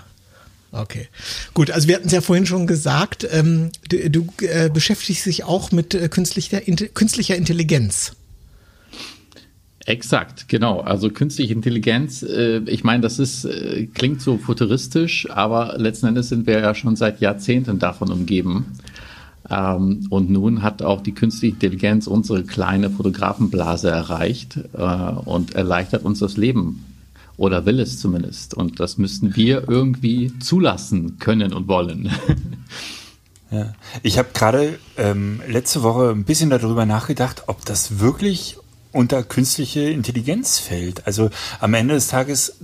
[0.77, 1.07] Okay.
[1.53, 5.43] Gut, also wir hatten es ja vorhin schon gesagt, ähm, du, du äh, beschäftigst dich
[5.43, 8.13] auch mit äh, künstlicher, inte, künstlicher Intelligenz.
[9.85, 10.81] Exakt, genau.
[10.81, 16.29] Also künstliche Intelligenz, äh, ich meine, das ist, äh, klingt so futuristisch, aber letzten Endes
[16.29, 18.77] sind wir ja schon seit Jahrzehnten davon umgeben.
[19.49, 26.03] Ähm, und nun hat auch die künstliche Intelligenz unsere kleine Fotografenblase erreicht äh, und erleichtert
[26.03, 26.83] uns das Leben.
[27.37, 28.55] Oder will es zumindest.
[28.55, 32.11] Und das müssten wir irgendwie zulassen können und wollen.
[33.49, 33.73] Ja.
[34.03, 38.57] Ich habe gerade ähm, letzte Woche ein bisschen darüber nachgedacht, ob das wirklich
[38.91, 41.07] unter künstliche Intelligenz fällt.
[41.07, 41.29] Also
[41.61, 42.57] am Ende des Tages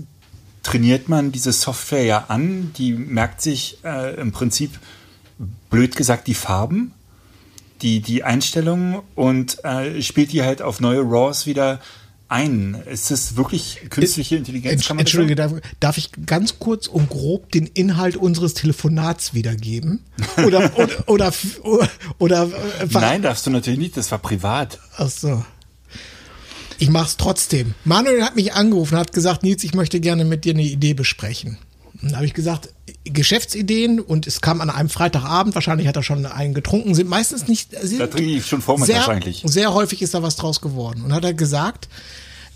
[0.62, 4.80] trainiert man diese Software ja an, die merkt sich äh, im Prinzip
[5.70, 6.94] blöd gesagt die Farben,
[7.82, 11.80] die, die Einstellungen und äh, spielt die halt auf neue RAWs wieder
[12.34, 12.76] ein.
[12.90, 14.74] Ist das wirklich künstliche Intelligenz?
[14.74, 20.04] Entsch Entschuldige, darf, darf, ich ganz kurz und grob den Inhalt unseres Telefonats wiedergeben?
[20.46, 21.34] Oder, oder, oder,
[21.70, 22.44] oder, oder
[22.82, 24.80] äh, Nein, darfst du natürlich nicht, das war privat.
[24.98, 25.46] Ach so.
[26.80, 27.76] Ich mach's trotzdem.
[27.86, 30.96] Manuel hat mich angerufen und hat gesagt, Nils, ich möchte gerne mit dir eine Idee
[30.96, 31.60] besprechen.
[32.04, 32.70] Dann habe ich gesagt,
[33.06, 37.48] Geschäftsideen und es kam an einem Freitagabend, wahrscheinlich hat er schon einen getrunken, sind meistens
[37.48, 37.72] nicht.
[37.82, 39.44] Sind da trinke ich schon vormittags sehr, eigentlich.
[39.46, 41.04] Sehr häufig ist da was draus geworden.
[41.04, 41.88] Und hat er gesagt,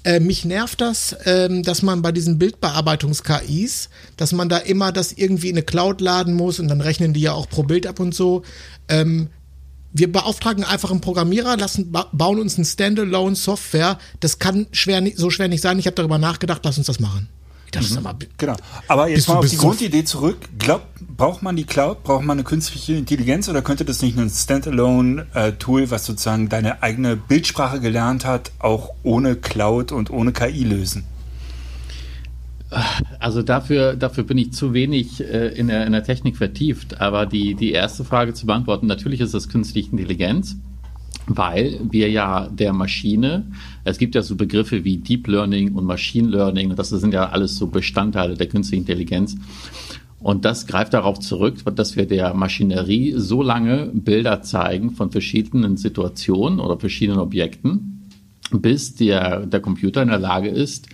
[0.04, 5.14] äh, mich nervt das, ähm, dass man bei diesen Bildbearbeitungs-KIs, dass man da immer das
[5.14, 8.00] irgendwie in eine Cloud laden muss und dann rechnen die ja auch pro Bild ab
[8.00, 8.44] und so.
[8.90, 9.30] Ähm,
[9.94, 13.98] wir beauftragen einfach einen Programmierer, lassen, bauen uns ein Standalone-Software.
[14.20, 15.80] Das kann schwer, so schwer nicht sein.
[15.80, 17.30] Ich habe darüber nachgedacht, lass uns das machen.
[17.72, 18.04] Das mhm.
[18.04, 18.56] mal, genau.
[18.88, 20.38] Aber jetzt mal auf die Grundidee zurück.
[20.58, 20.84] Glaub,
[21.18, 22.04] braucht man die Cloud?
[22.04, 26.82] Braucht man eine künstliche Intelligenz oder könnte das nicht ein Standalone-Tool, äh, was sozusagen deine
[26.82, 31.06] eigene Bildsprache gelernt hat, auch ohne Cloud und ohne KI lösen?
[33.20, 37.00] Also dafür, dafür bin ich zu wenig äh, in, der, in der Technik vertieft.
[37.02, 40.58] Aber die, die erste Frage zu beantworten, natürlich ist das künstliche Intelligenz
[41.28, 43.46] weil wir ja der Maschine,
[43.84, 47.58] es gibt ja so Begriffe wie Deep Learning und Machine Learning, das sind ja alles
[47.58, 49.36] so Bestandteile der künstlichen Intelligenz.
[50.20, 55.78] Und das greift darauf zurück, dass wir der Maschinerie so lange Bilder zeigen von verschiedenen
[55.78, 58.10] Situationen oder verschiedenen Objekten,
[58.52, 60.88] bis der, der Computer in der Lage ist,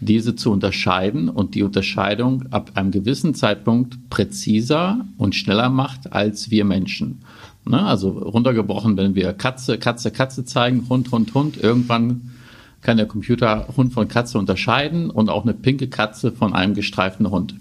[0.00, 6.50] diese zu unterscheiden und die Unterscheidung ab einem gewissen Zeitpunkt präziser und schneller macht als
[6.50, 7.20] wir Menschen.
[7.68, 7.84] Ne?
[7.84, 12.32] Also runtergebrochen, wenn wir Katze, Katze, Katze zeigen, Hund, Hund, Hund, irgendwann
[12.80, 17.30] kann der Computer Hund von Katze unterscheiden und auch eine pinke Katze von einem gestreiften
[17.30, 17.54] Hund.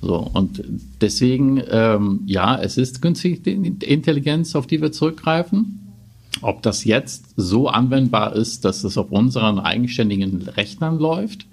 [0.00, 0.62] So, und
[1.00, 5.80] deswegen, ähm, ja, es ist künstliche Intelligenz, auf die wir zurückgreifen.
[6.40, 11.46] Ob das jetzt so anwendbar ist, dass es auf unseren eigenständigen Rechnern läuft,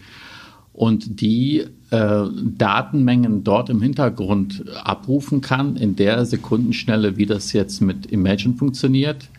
[0.75, 2.23] und die äh,
[2.57, 9.29] Datenmengen dort im Hintergrund abrufen kann, in der Sekundenschnelle, wie das jetzt mit Imagine funktioniert,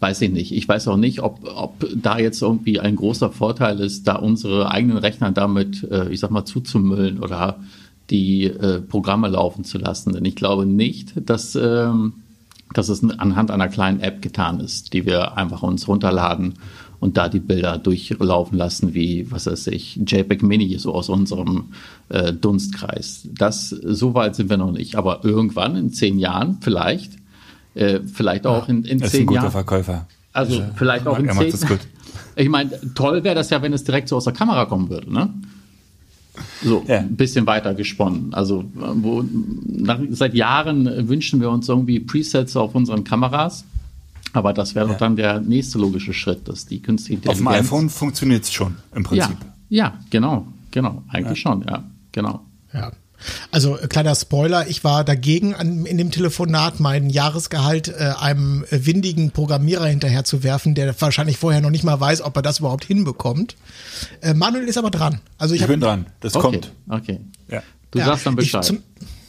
[0.00, 0.52] weiß ich nicht.
[0.52, 4.70] Ich weiß auch nicht, ob, ob da jetzt irgendwie ein großer Vorteil ist, da unsere
[4.70, 7.58] eigenen Rechner damit, äh, ich sag mal, zuzumüllen oder
[8.10, 10.12] die äh, Programme laufen zu lassen.
[10.12, 12.12] Denn ich glaube nicht, dass, ähm,
[12.74, 16.54] dass es anhand einer kleinen App getan ist, die wir einfach uns runterladen
[17.00, 21.66] und da die Bilder durchlaufen lassen, wie, was weiß ich, JPEG Mini, so aus unserem
[22.08, 23.28] äh, Dunstkreis.
[23.36, 24.96] Das, so weit sind wir noch nicht.
[24.96, 27.12] Aber irgendwann, in zehn Jahren, vielleicht,
[27.74, 29.04] äh, vielleicht auch in, in zehn Jahren.
[29.04, 30.06] Ist ein guter Jahren, Verkäufer.
[30.32, 31.80] Also ich, vielleicht auch in zehn Jahren.
[32.38, 35.10] Ich meine, toll wäre das ja, wenn es direkt so aus der Kamera kommen würde,
[35.10, 35.30] ne?
[36.62, 36.98] So, ja.
[36.98, 38.34] ein bisschen weiter gesponnen.
[38.34, 39.24] Also, wo,
[39.66, 43.64] nach, seit Jahren wünschen wir uns irgendwie Presets auf unseren Kameras
[44.36, 44.94] aber das wäre ja.
[44.94, 47.46] dann der nächste logische Schritt, dass die künstliche Intelligenz.
[47.46, 49.36] Auf dem iPhone funktioniert es schon im Prinzip.
[49.68, 51.52] Ja, ja genau, genau, eigentlich ja.
[51.52, 52.42] schon, ja, genau.
[52.72, 52.92] Ja.
[53.50, 58.66] Also äh, kleiner Spoiler, ich war dagegen an, in dem Telefonat mein Jahresgehalt äh, einem
[58.70, 62.58] windigen Programmierer hinterher zu werfen, der wahrscheinlich vorher noch nicht mal weiß, ob er das
[62.58, 63.56] überhaupt hinbekommt.
[64.20, 65.20] Äh, Manuel ist aber dran.
[65.38, 66.42] Also ich, ich bin dran, das okay.
[66.42, 66.72] kommt.
[66.90, 67.20] Okay.
[67.48, 67.62] Ja.
[67.90, 68.62] Du sagst dann Bescheid.
[68.62, 68.82] Ich, zum,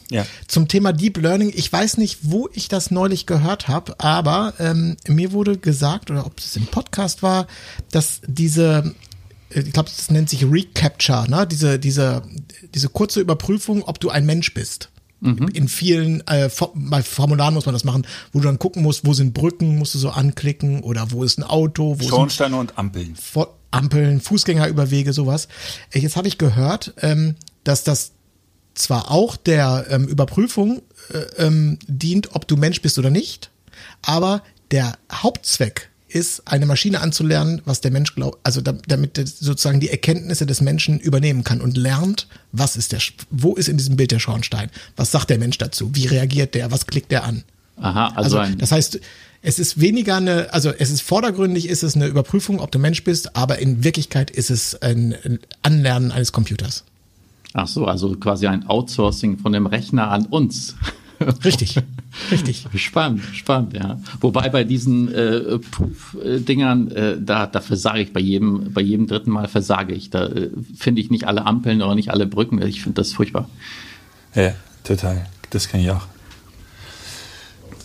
[0.09, 0.25] ja.
[0.47, 4.95] Zum Thema Deep Learning, ich weiß nicht, wo ich das neulich gehört habe, aber ähm,
[5.07, 7.47] mir wurde gesagt, oder ob es im Podcast war,
[7.91, 8.93] dass diese,
[9.49, 11.45] äh, ich glaube, das nennt sich Recapture, ne?
[11.45, 12.23] diese, diese,
[12.73, 14.89] diese kurze Überprüfung, ob du ein Mensch bist.
[15.19, 15.47] Mhm.
[15.53, 19.13] In vielen, äh, bei Formularen muss man das machen, wo du dann gucken musst, wo
[19.13, 23.15] sind Brücken, musst du so anklicken oder wo ist ein Auto, wo Schornsteine und Ampeln.
[23.71, 25.47] Ampeln, Fußgängerüberwege, sowas.
[25.91, 28.11] Äh, jetzt habe ich gehört, ähm, dass das
[28.79, 30.81] zwar auch der ähm, Überprüfung
[31.13, 33.49] äh, ähm, dient, ob du Mensch bist oder nicht,
[34.01, 39.89] aber der Hauptzweck ist, eine Maschine anzulernen, was der Mensch glaubt, also damit sozusagen die
[39.89, 44.11] Erkenntnisse des Menschen übernehmen kann und lernt, was ist der, wo ist in diesem Bild
[44.11, 44.69] der Schornstein?
[44.95, 45.91] Was sagt der Mensch dazu?
[45.93, 46.71] Wie reagiert der?
[46.71, 47.43] Was klickt der an?
[47.79, 48.99] Aha, also, also das heißt,
[49.41, 53.03] es ist weniger eine, also es ist vordergründig ist es eine Überprüfung, ob du Mensch
[53.03, 56.83] bist, aber in Wirklichkeit ist es ein Anlernen eines Computers.
[57.59, 60.75] Ach so, also quasi ein Outsourcing von dem Rechner an uns.
[61.43, 61.75] Richtig,
[62.31, 62.67] richtig.
[62.75, 63.99] Spannend, spannend, ja.
[64.21, 69.31] Wobei bei diesen äh, Puff-Dingern, äh, da, da versage ich bei jedem, bei jedem dritten
[69.31, 70.11] Mal versage ich.
[70.11, 72.61] Da äh, finde ich nicht alle Ampeln oder nicht alle Brücken.
[72.61, 73.49] Ich finde das furchtbar.
[74.35, 75.25] Ja, total.
[75.49, 76.05] Das kann ich auch.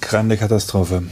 [0.03, 1.05] Grande Katastrophe.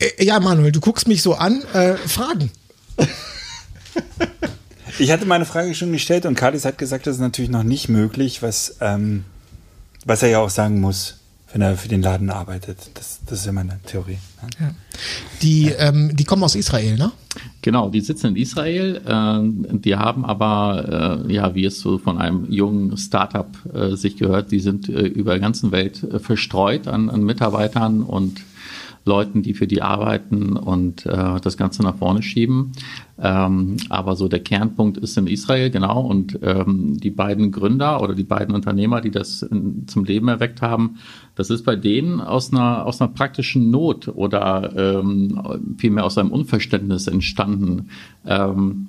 [0.00, 1.62] Äh, Ja, Manuel, du guckst mich so an.
[1.72, 2.50] Äh, Fragen.
[4.98, 7.88] Ich hatte meine Frage schon gestellt und Kadis hat gesagt, das ist natürlich noch nicht
[7.88, 9.24] möglich, was, ähm,
[10.04, 11.18] was er ja auch sagen muss,
[11.52, 12.90] wenn er für den Laden arbeitet.
[12.94, 14.18] Das, das ist ja meine Theorie.
[15.40, 17.12] Die, ähm, die kommen aus Israel, ne?
[17.62, 19.00] Genau, die sitzen in Israel.
[19.06, 24.16] Äh, die haben aber, äh, ja, wie es so von einem jungen Startup äh, sich
[24.16, 28.40] gehört, die sind äh, über der ganzen Welt äh, verstreut an, an Mitarbeitern und
[29.08, 32.72] Leuten, die für die arbeiten und äh, das Ganze nach vorne schieben.
[33.20, 36.02] Ähm, aber so der Kernpunkt ist in Israel, genau.
[36.02, 40.62] Und ähm, die beiden Gründer oder die beiden Unternehmer, die das in, zum Leben erweckt
[40.62, 40.98] haben,
[41.34, 46.30] das ist bei denen aus einer, aus einer praktischen Not oder ähm, vielmehr aus einem
[46.30, 47.88] Unverständnis entstanden.
[48.24, 48.88] Ähm,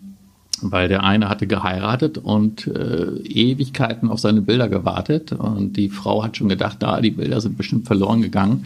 [0.62, 6.24] weil der eine hatte geheiratet und äh, Ewigkeiten auf seine Bilder gewartet und die Frau
[6.24, 8.65] hat schon gedacht, da die Bilder sind bestimmt verloren gegangen.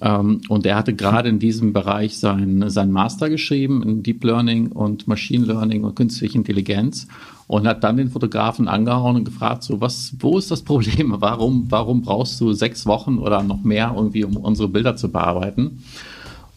[0.00, 4.72] Ähm, und er hatte gerade in diesem Bereich sein, sein Master geschrieben in Deep Learning
[4.72, 7.06] und Machine Learning und künstliche Intelligenz
[7.46, 11.14] und hat dann den Fotografen angehauen und gefragt, so was, wo ist das Problem?
[11.18, 15.82] Warum, warum brauchst du sechs Wochen oder noch mehr irgendwie, um unsere Bilder zu bearbeiten?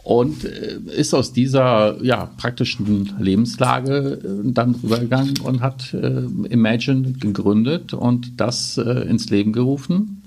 [0.03, 7.13] Und äh, ist aus dieser ja, praktischen Lebenslage äh, dann rübergegangen und hat äh, Imagine
[7.13, 10.23] gegründet und das äh, ins Leben gerufen.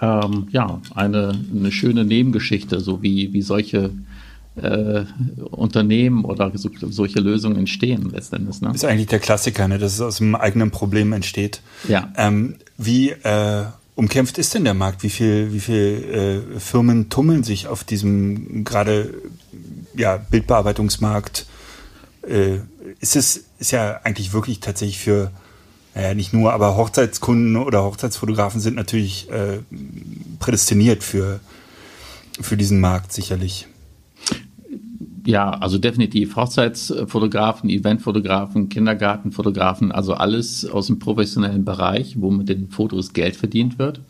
[0.00, 3.90] Ähm, ja, eine, eine schöne Nebengeschichte, so wie, wie solche
[4.56, 5.04] äh,
[5.50, 8.60] Unternehmen oder so, solche Lösungen entstehen letztendlich.
[8.60, 8.72] Ne?
[8.74, 9.78] Ist eigentlich der Klassiker, ne?
[9.78, 11.60] dass es aus einem eigenen Problem entsteht.
[11.88, 12.12] Ja.
[12.16, 13.64] Ähm, wie äh,
[13.96, 15.02] umkämpft ist denn der Markt?
[15.02, 19.14] Wie viel, wie viel äh, Firmen tummeln sich auf diesem gerade
[19.96, 21.46] ja, Bildbearbeitungsmarkt?
[22.22, 22.58] Äh,
[23.00, 25.32] ist es ist ja eigentlich wirklich tatsächlich für
[25.94, 29.60] naja, nicht nur, aber Hochzeitskunden oder Hochzeitsfotografen sind natürlich äh,
[30.38, 31.40] prädestiniert für,
[32.38, 33.66] für diesen Markt sicherlich.
[35.26, 42.68] Ja, also definitiv Hochzeitsfotografen, Eventfotografen, Kindergartenfotografen, also alles aus dem professionellen Bereich, wo mit den
[42.68, 44.00] Fotos Geld verdient wird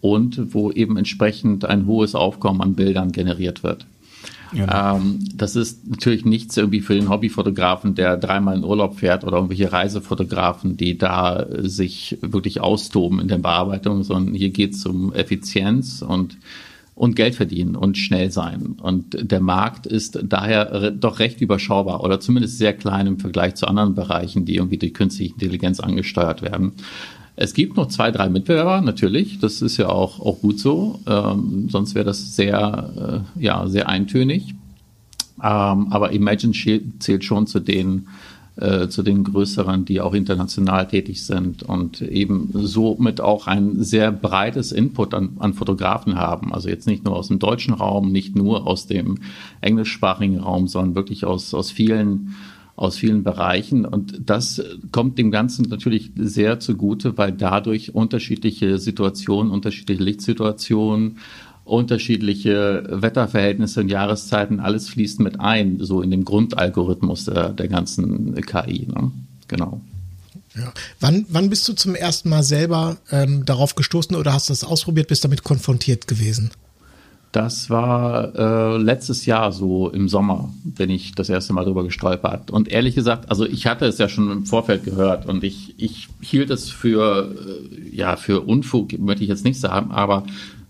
[0.00, 3.86] und wo eben entsprechend ein hohes Aufkommen an Bildern generiert wird.
[4.52, 4.96] Ja.
[4.96, 9.36] Ähm, das ist natürlich nichts irgendwie für den Hobbyfotografen, der dreimal in Urlaub fährt oder
[9.36, 15.12] irgendwelche Reisefotografen, die da sich wirklich austoben in der Bearbeitung, sondern hier geht es um
[15.12, 16.38] Effizienz und
[16.98, 18.76] und Geld verdienen und schnell sein.
[18.82, 23.68] Und der Markt ist daher doch recht überschaubar oder zumindest sehr klein im Vergleich zu
[23.68, 26.72] anderen Bereichen, die irgendwie durch künstliche Intelligenz angesteuert werden.
[27.36, 29.38] Es gibt noch zwei, drei Mitbewerber, natürlich.
[29.38, 30.98] Das ist ja auch, auch gut so.
[31.06, 34.56] Ähm, sonst wäre das sehr, äh, ja, sehr eintönig.
[35.40, 36.52] Ähm, aber Imagine
[36.98, 38.08] zählt schon zu den
[38.60, 44.10] äh, zu den größeren, die auch international tätig sind und eben somit auch ein sehr
[44.10, 46.52] breites Input an, an Fotografen haben.
[46.52, 49.18] Also jetzt nicht nur aus dem deutschen Raum, nicht nur aus dem
[49.60, 52.34] englischsprachigen Raum, sondern wirklich aus, aus vielen
[52.74, 53.84] aus vielen Bereichen.
[53.84, 61.16] Und das kommt dem Ganzen natürlich sehr zugute, weil dadurch unterschiedliche Situationen, unterschiedliche Lichtsituationen,
[61.68, 68.34] unterschiedliche Wetterverhältnisse und Jahreszeiten, alles fließt mit ein, so in dem Grundalgorithmus der, der ganzen
[68.42, 68.86] KI.
[68.86, 69.10] Ne?
[69.48, 69.80] Genau.
[70.56, 70.72] Ja.
[71.00, 74.64] Wann, wann bist du zum ersten Mal selber ähm, darauf gestoßen oder hast du das
[74.64, 76.50] ausprobiert, bist damit konfrontiert gewesen?
[77.32, 82.50] Das war äh, letztes Jahr so im Sommer, bin ich das erste Mal drüber gestolpert.
[82.50, 86.08] Und ehrlich gesagt, also ich hatte es ja schon im Vorfeld gehört und ich, ich
[86.22, 90.24] hielt es für, äh, ja, für Unfug, möchte ich jetzt nicht sagen, aber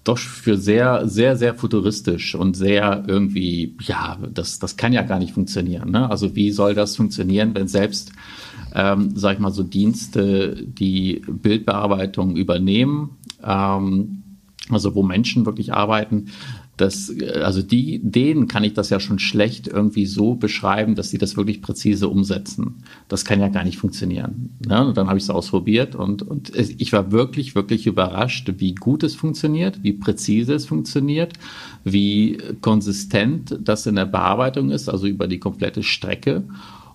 [0.05, 5.19] doch für sehr, sehr, sehr futuristisch und sehr irgendwie, ja, das, das kann ja gar
[5.19, 5.91] nicht funktionieren.
[5.91, 6.11] Ne?
[6.11, 8.13] Also wie soll das funktionieren, wenn selbst,
[8.75, 14.23] ähm, sag ich mal, so Dienste die Bildbearbeitung übernehmen, ähm,
[14.71, 16.27] also wo Menschen wirklich arbeiten,
[16.81, 17.13] das,
[17.43, 21.37] also die, denen kann ich das ja schon schlecht irgendwie so beschreiben, dass sie das
[21.37, 22.77] wirklich präzise umsetzen.
[23.09, 24.51] Das kann ja gar nicht funktionieren.
[24.67, 24.87] Ne?
[24.87, 29.03] Und dann habe ich es ausprobiert und, und ich war wirklich, wirklich überrascht, wie gut
[29.03, 31.35] es funktioniert, wie präzise es funktioniert,
[31.85, 36.45] wie konsistent das in der Bearbeitung ist, also über die komplette Strecke.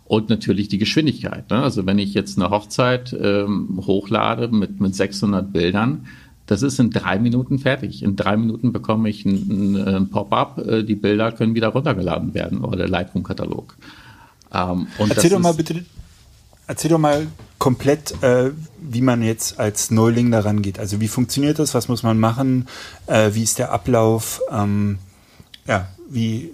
[0.06, 1.50] Und natürlich die Geschwindigkeit.
[1.50, 1.64] Ne?
[1.64, 6.06] Also wenn ich jetzt eine Hochzeit ähm, hochlade mit, mit 600 Bildern,
[6.46, 8.04] das ist in drei Minuten fertig.
[8.04, 10.58] In drei Minuten bekomme ich ein, ein Pop-up.
[10.58, 13.78] Äh, die Bilder können wieder runtergeladen werden oder der Lightroom-Katalog.
[14.54, 15.84] Ähm, erzähl doch mal bitte,
[16.68, 17.28] erzähl doch mal
[17.58, 18.52] komplett, äh,
[18.82, 20.80] wie man jetzt als Neuling daran geht.
[20.80, 21.74] Also wie funktioniert das?
[21.74, 22.68] Was muss man machen?
[23.08, 24.42] Äh, wie ist der Ablauf?
[24.52, 25.00] Ähm,
[25.66, 26.52] ja, wie,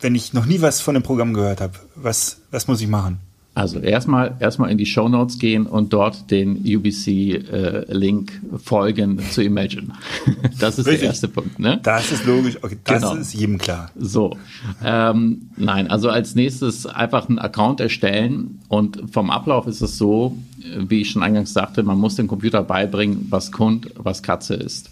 [0.00, 3.20] wenn ich noch nie was von dem Programm gehört habe, was, was muss ich machen?
[3.56, 9.42] Also erstmal erstmal in die Show Notes gehen und dort den UBC-Link äh, folgen zu
[9.42, 9.94] Imagine.
[10.58, 11.00] Das ist Richtig.
[11.00, 11.58] der erste Punkt.
[11.58, 11.80] Ne?
[11.82, 12.58] Das ist logisch.
[12.62, 13.14] Okay, das genau.
[13.14, 13.90] ist jedem klar.
[13.98, 14.36] So,
[14.84, 20.36] ähm, nein, also als nächstes einfach einen Account erstellen und vom Ablauf ist es so,
[20.76, 24.90] wie ich schon eingangs sagte, man muss dem Computer beibringen, was Kund, was Katze ist.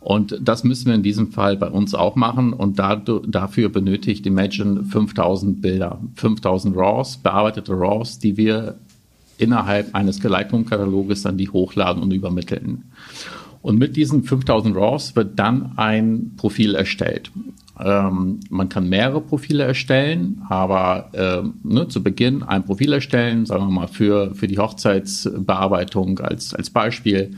[0.00, 2.54] Und das müssen wir in diesem Fall bei uns auch machen.
[2.54, 8.78] Und dafür benötigt Imagine 5000 Bilder, 5000 RAWs, bearbeitete RAWs, die wir
[9.36, 12.84] innerhalb eines Geleitungskataloges dann die hochladen und übermitteln.
[13.62, 17.30] Und mit diesen 5000 RAWs wird dann ein Profil erstellt.
[17.78, 23.66] Ähm, man kann mehrere Profile erstellen, aber äh, ne, zu Beginn ein Profil erstellen, sagen
[23.66, 27.32] wir mal für, für die Hochzeitsbearbeitung als, als Beispiel.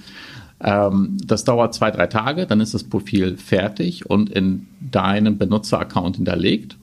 [0.62, 6.16] Ähm, das dauert zwei, drei Tage, dann ist das Profil fertig und in deinem Benutzeraccount
[6.16, 6.76] hinterlegt.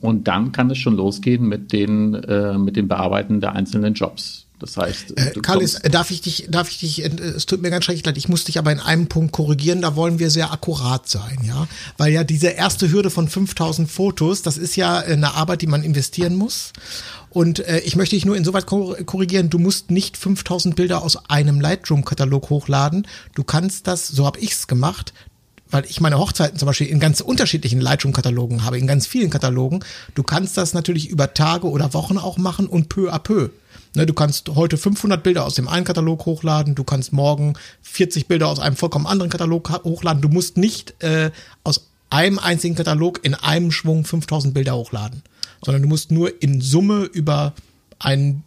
[0.00, 4.46] Und dann kann es schon losgehen mit den, äh, mit dem Bearbeiten der einzelnen Jobs.
[4.60, 7.70] Das heißt, äh, Karlis, äh, darf ich dich, darf ich dich, äh, es tut mir
[7.70, 10.52] ganz schrecklich leid, ich muss dich aber in einem Punkt korrigieren, da wollen wir sehr
[10.52, 15.34] akkurat sein, ja, weil ja diese erste Hürde von 5000 Fotos, das ist ja eine
[15.34, 16.72] Arbeit, die man investieren muss
[17.30, 21.60] und äh, ich möchte dich nur insoweit korrigieren, du musst nicht 5000 Bilder aus einem
[21.60, 23.06] Lightroom-Katalog hochladen.
[23.34, 25.12] Du kannst das, so habe ich's gemacht,
[25.70, 29.84] weil ich meine Hochzeiten zum Beispiel in ganz unterschiedlichen Lightroom-Katalogen habe, in ganz vielen Katalogen.
[30.14, 33.50] Du kannst das natürlich über Tage oder Wochen auch machen und peu à peu.
[33.94, 38.26] Ne, du kannst heute 500 Bilder aus dem einen Katalog hochladen, du kannst morgen 40
[38.26, 40.22] Bilder aus einem vollkommen anderen Katalog hochladen.
[40.22, 41.30] Du musst nicht äh,
[41.64, 45.22] aus einem einzigen Katalog in einem Schwung 5000 Bilder hochladen
[45.64, 47.54] sondern du musst nur in Summe über
[47.98, 48.44] einen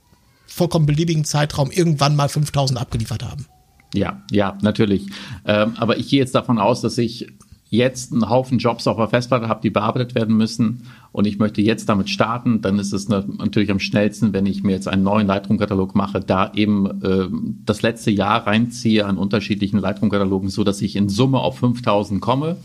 [0.48, 3.46] vollkommen beliebigen Zeitraum irgendwann mal 5000 abgeliefert haben.
[3.94, 5.08] Ja, ja, natürlich.
[5.46, 7.28] Ähm, aber ich gehe jetzt davon aus, dass ich
[7.70, 11.62] jetzt einen Haufen Jobs auf der Festplatte habe, die bearbeitet werden müssen und ich möchte
[11.62, 15.26] jetzt damit starten, dann ist es natürlich am schnellsten, wenn ich mir jetzt einen neuen
[15.26, 17.28] Lightroom-Katalog mache, da eben äh,
[17.66, 22.58] das letzte Jahr reinziehe an unterschiedlichen Lightroom-Katalogen, so dass ich in Summe auf 5000 komme,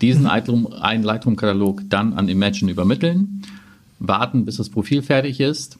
[0.00, 0.68] diesen mhm.
[0.80, 3.42] einen Lightroom-Katalog dann an Imagine übermitteln
[4.08, 5.78] warten, bis das Profil fertig ist.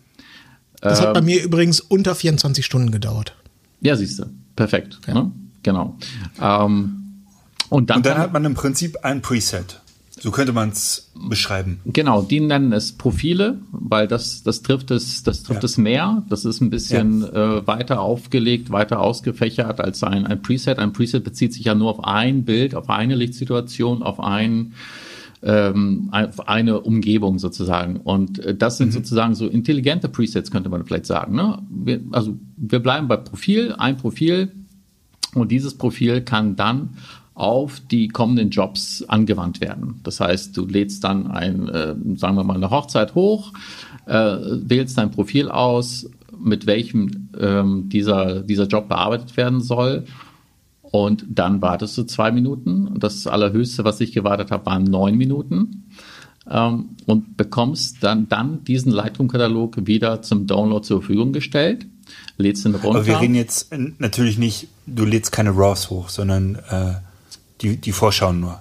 [0.81, 3.35] Das ähm, hat bei ähm, mir übrigens unter 24 Stunden gedauert.
[3.81, 4.27] Ja, siehst du.
[4.57, 4.99] Perfekt.
[5.07, 5.15] Ja.
[5.15, 5.33] Ne?
[5.63, 5.97] Genau.
[6.41, 7.25] Ähm,
[7.69, 9.81] und dann, und dann hat man im Prinzip ein Preset.
[10.23, 11.81] So könnte man es beschreiben.
[11.85, 15.67] Genau, die nennen es Profile, weil das, das trifft es, das trifft ja.
[15.67, 16.23] es mehr.
[16.29, 17.57] Das ist ein bisschen ja.
[17.59, 20.79] äh, weiter aufgelegt, weiter ausgefächert als ein, ein Preset.
[20.79, 24.75] Ein Preset bezieht sich ja nur auf ein Bild, auf eine Lichtsituation, auf ein
[25.43, 27.97] ähm, eine Umgebung sozusagen.
[27.97, 28.93] Und äh, das sind mhm.
[28.93, 31.35] sozusagen so intelligente Presets, könnte man vielleicht sagen.
[31.35, 31.59] Ne?
[31.71, 34.53] Wir, also wir bleiben bei Profil, ein Profil
[35.35, 36.91] und dieses Profil kann dann
[37.35, 40.01] auf die kommenden Jobs angewandt werden.
[40.03, 43.53] Das heißt, du lädst dann ein, äh, sagen wir mal, eine Hochzeit hoch,
[44.07, 50.05] äh, wählst dein Profil aus, mit welchem ähm, dieser, dieser Job bearbeitet werden soll
[50.93, 52.95] und dann wartest du zwei Minuten.
[52.99, 55.89] Das allerhöchste, was ich gewartet habe, waren neun Minuten.
[56.49, 61.87] Ähm, und bekommst dann, dann diesen Lightroom-Katalog wieder zum Download zur Verfügung gestellt.
[62.37, 62.99] Lädst ihn runter.
[62.99, 66.95] Aber wir reden jetzt natürlich nicht, du lädst keine RAWs hoch, sondern äh,
[67.63, 68.61] die, die Vorschauen nur.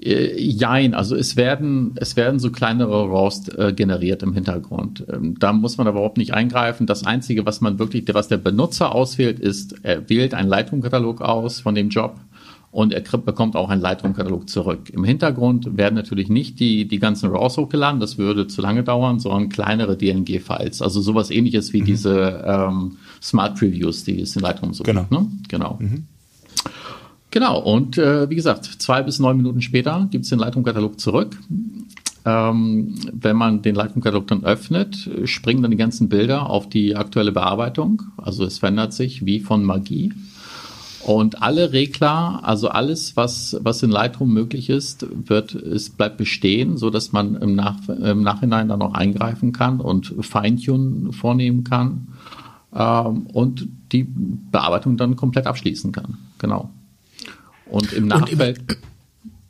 [0.00, 5.04] Äh, jein, also es werden, es werden so kleinere RAWs äh, generiert im Hintergrund.
[5.12, 6.86] Ähm, da muss man aber überhaupt nicht eingreifen.
[6.86, 11.60] Das Einzige, was man wirklich, was der Benutzer auswählt, ist, er wählt einen Leitungskatalog aus
[11.60, 12.16] von dem Job
[12.76, 14.90] und er bekommt auch einen Leitungskatalog zurück.
[14.90, 19.18] Im Hintergrund werden natürlich nicht die, die ganzen RAWs hochgeladen, das würde zu lange dauern,
[19.18, 20.82] sondern kleinere DLNG-Files.
[20.82, 21.86] Also sowas ähnliches wie mhm.
[21.86, 25.02] diese ähm, Smart Previews, die es in Lightroom so genau.
[25.02, 25.12] gibt.
[25.12, 25.26] Ne?
[25.48, 25.78] Genau.
[25.80, 26.04] Mhm.
[27.30, 31.36] Genau, und äh, wie gesagt, zwei bis neun Minuten später gibt es den Lightroom-Katalog zurück.
[32.24, 37.32] Ähm, wenn man den Lightroom-Katalog dann öffnet, springen dann die ganzen Bilder auf die aktuelle
[37.32, 38.02] Bearbeitung.
[38.16, 40.12] Also es verändert sich wie von Magie.
[41.06, 46.78] Und alle Regler, also alles, was, was in Lightroom möglich ist, wird, es bleibt bestehen,
[46.78, 52.08] so dass man im, Nach, im Nachhinein dann noch eingreifen kann und Feintunen vornehmen kann
[52.74, 54.04] ähm, und die
[54.50, 56.18] Bearbeitung dann komplett abschließen kann.
[56.38, 56.70] Genau.
[57.66, 58.60] Und im Nachfeld.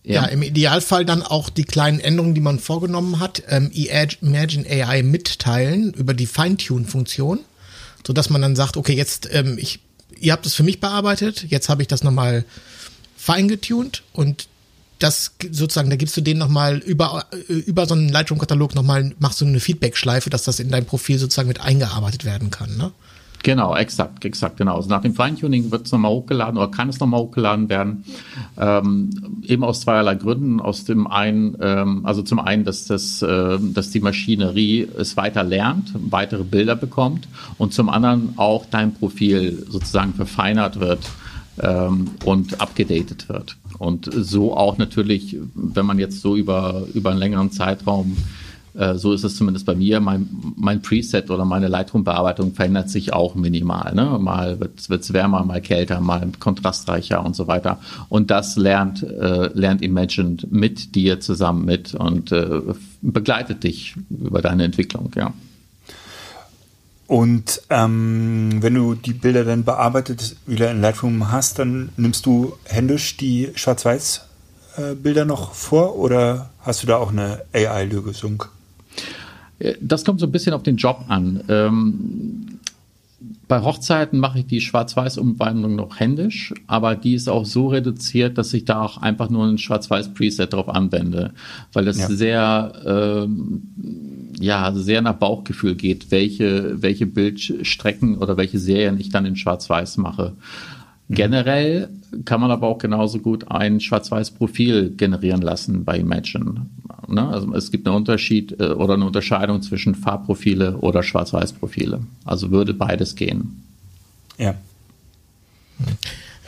[0.02, 0.22] Ja.
[0.22, 0.24] ja.
[0.26, 5.92] im Idealfall dann auch die kleinen Änderungen, die man vorgenommen hat, ähm, Imagine AI mitteilen
[5.92, 7.40] über die Feintune-Funktion,
[8.06, 9.80] so dass man dann sagt, okay, jetzt ähm, ich,
[10.20, 12.44] ihr habt es für mich bearbeitet, jetzt habe ich das nochmal
[13.16, 14.48] feingetuned und
[14.98, 19.40] das sozusagen, da gibst du denen nochmal über, äh, über so einen Lightroom-Katalog nochmal, machst
[19.40, 22.92] du eine Feedback-Schleife, dass das in dein Profil sozusagen mit eingearbeitet werden kann, ne?
[23.46, 24.74] Genau, exakt, exakt, genau.
[24.74, 28.02] Also nach dem Feintuning wird es nochmal hochgeladen oder kann es nochmal hochgeladen werden.
[28.58, 29.10] Ähm,
[29.44, 30.60] eben aus zweierlei Gründen.
[30.60, 35.44] Aus dem einen, ähm, also zum einen, dass das, äh, dass die Maschinerie es weiter
[35.44, 41.08] lernt, weitere Bilder bekommt und zum anderen auch dein Profil sozusagen verfeinert wird
[41.60, 43.56] ähm, und abgedatet wird.
[43.78, 48.16] Und so auch natürlich, wenn man jetzt so über, über einen längeren Zeitraum
[48.76, 50.00] äh, so ist es zumindest bei mir.
[50.00, 53.94] Mein, mein Preset oder meine Lightroom-Bearbeitung verändert sich auch minimal.
[53.94, 54.18] Ne?
[54.20, 57.78] Mal wird es wärmer, mal kälter, mal kontrastreicher und so weiter.
[58.08, 62.60] Und das lernt, äh, lernt Imagined mit dir zusammen mit und äh,
[63.02, 65.32] begleitet dich über deine Entwicklung, ja.
[67.06, 72.56] Und ähm, wenn du die Bilder dann bearbeitet wieder in Lightroom hast, dann nimmst du
[72.64, 78.46] händisch die Schwarz-Weiß-Bilder noch vor oder hast du da auch eine AI-Lösung?
[79.58, 81.42] Äh, das kommt so ein bisschen auf den Job an.
[81.48, 82.46] Ähm,
[83.48, 88.52] bei Hochzeiten mache ich die Schwarz-Weiß-Umwandlung noch händisch, aber die ist auch so reduziert, dass
[88.52, 91.32] ich da auch einfach nur ein Schwarz-Weiß-Preset drauf anwende,
[91.72, 92.08] weil das ja.
[92.08, 93.62] sehr, ähm,
[94.40, 99.96] ja, sehr nach Bauchgefühl geht, welche, welche Bildstrecken oder welche Serien ich dann in Schwarz-Weiß
[99.98, 100.32] mache.
[101.08, 101.14] Mhm.
[101.14, 101.88] Generell
[102.24, 106.66] kann man aber auch genauso gut ein Schwarz-Weiß-Profil generieren lassen bei Imagine.
[107.08, 107.28] Ne?
[107.28, 112.00] Also es gibt einen Unterschied äh, oder eine Unterscheidung zwischen Farbprofile oder Schwarz-Weiß-Profile.
[112.24, 113.62] Also würde beides gehen.
[114.38, 114.54] Ja.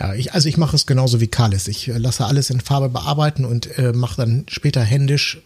[0.01, 1.69] Ja, ich, also ich mache es genauso wie Kalis.
[1.69, 5.41] Ich äh, lasse alles in Farbe bearbeiten und äh, mache dann später händisch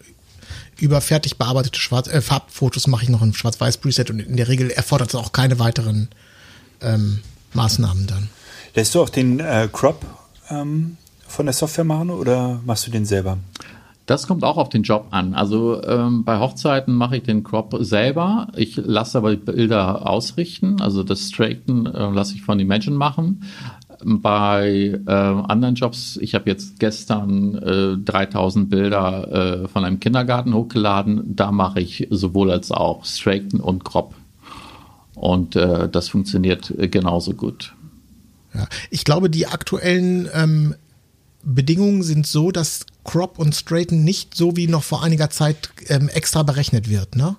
[0.78, 4.70] über fertig bearbeitete Schwarz äh, Farbfotos mache ich noch ein Schwarz-Weiß-Preset und in der Regel
[4.70, 6.08] erfordert es auch keine weiteren
[6.80, 7.20] ähm,
[7.54, 8.28] Maßnahmen dann.
[8.74, 10.00] Lässt du auch den äh, Crop
[10.50, 10.96] ähm,
[11.28, 13.36] von der Software machen oder machst du den selber?
[14.06, 15.34] Das kommt auch auf den Job an.
[15.34, 18.48] Also ähm, bei Hochzeiten mache ich den Crop selber.
[18.56, 20.80] Ich lasse aber die Bilder ausrichten.
[20.80, 23.44] Also das Straighten äh, lasse ich von Imagine machen.
[24.04, 30.54] Bei äh, anderen Jobs, ich habe jetzt gestern äh, 3000 Bilder äh, von einem Kindergarten
[30.54, 31.36] hochgeladen.
[31.36, 34.14] Da mache ich sowohl als auch Straighten und Crop.
[35.14, 37.74] Und äh, das funktioniert genauso gut.
[38.54, 38.66] Ja.
[38.90, 40.74] Ich glaube, die aktuellen ähm,
[41.42, 46.08] Bedingungen sind so, dass Crop und Straighten nicht so wie noch vor einiger Zeit ähm,
[46.08, 47.36] extra berechnet wird, ne?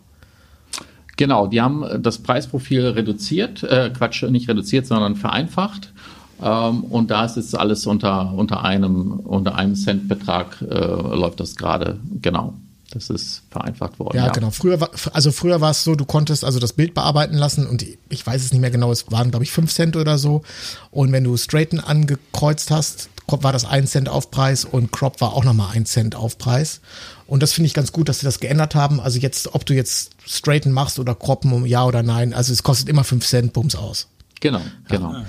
[1.16, 5.94] Genau, die haben das Preisprofil reduziert, äh, Quatsch, nicht reduziert, sondern vereinfacht.
[6.42, 11.56] Ähm, und da ist jetzt alles unter, unter einem, unter einem Centbetrag äh, läuft das
[11.56, 12.56] gerade, genau.
[12.92, 14.18] Das ist vereinfacht worden.
[14.18, 14.52] Ja, ja, genau.
[14.52, 17.84] Früher war, also früher war es so, du konntest also das Bild bearbeiten lassen und
[18.10, 20.44] ich weiß es nicht mehr genau, es waren, glaube ich, fünf Cent oder so.
[20.92, 25.44] Und wenn du Straighten angekreuzt hast, war das ein Cent Aufpreis und Crop war auch
[25.44, 26.82] nochmal ein Cent Aufpreis.
[27.26, 29.00] Und das finde ich ganz gut, dass sie das geändert haben.
[29.00, 32.64] Also jetzt, ob du jetzt Straighten machst oder Croppen, um ja oder nein, also es
[32.64, 34.08] kostet immer fünf Cent, Bums aus.
[34.40, 35.14] Genau, genau.
[35.14, 35.26] Ja.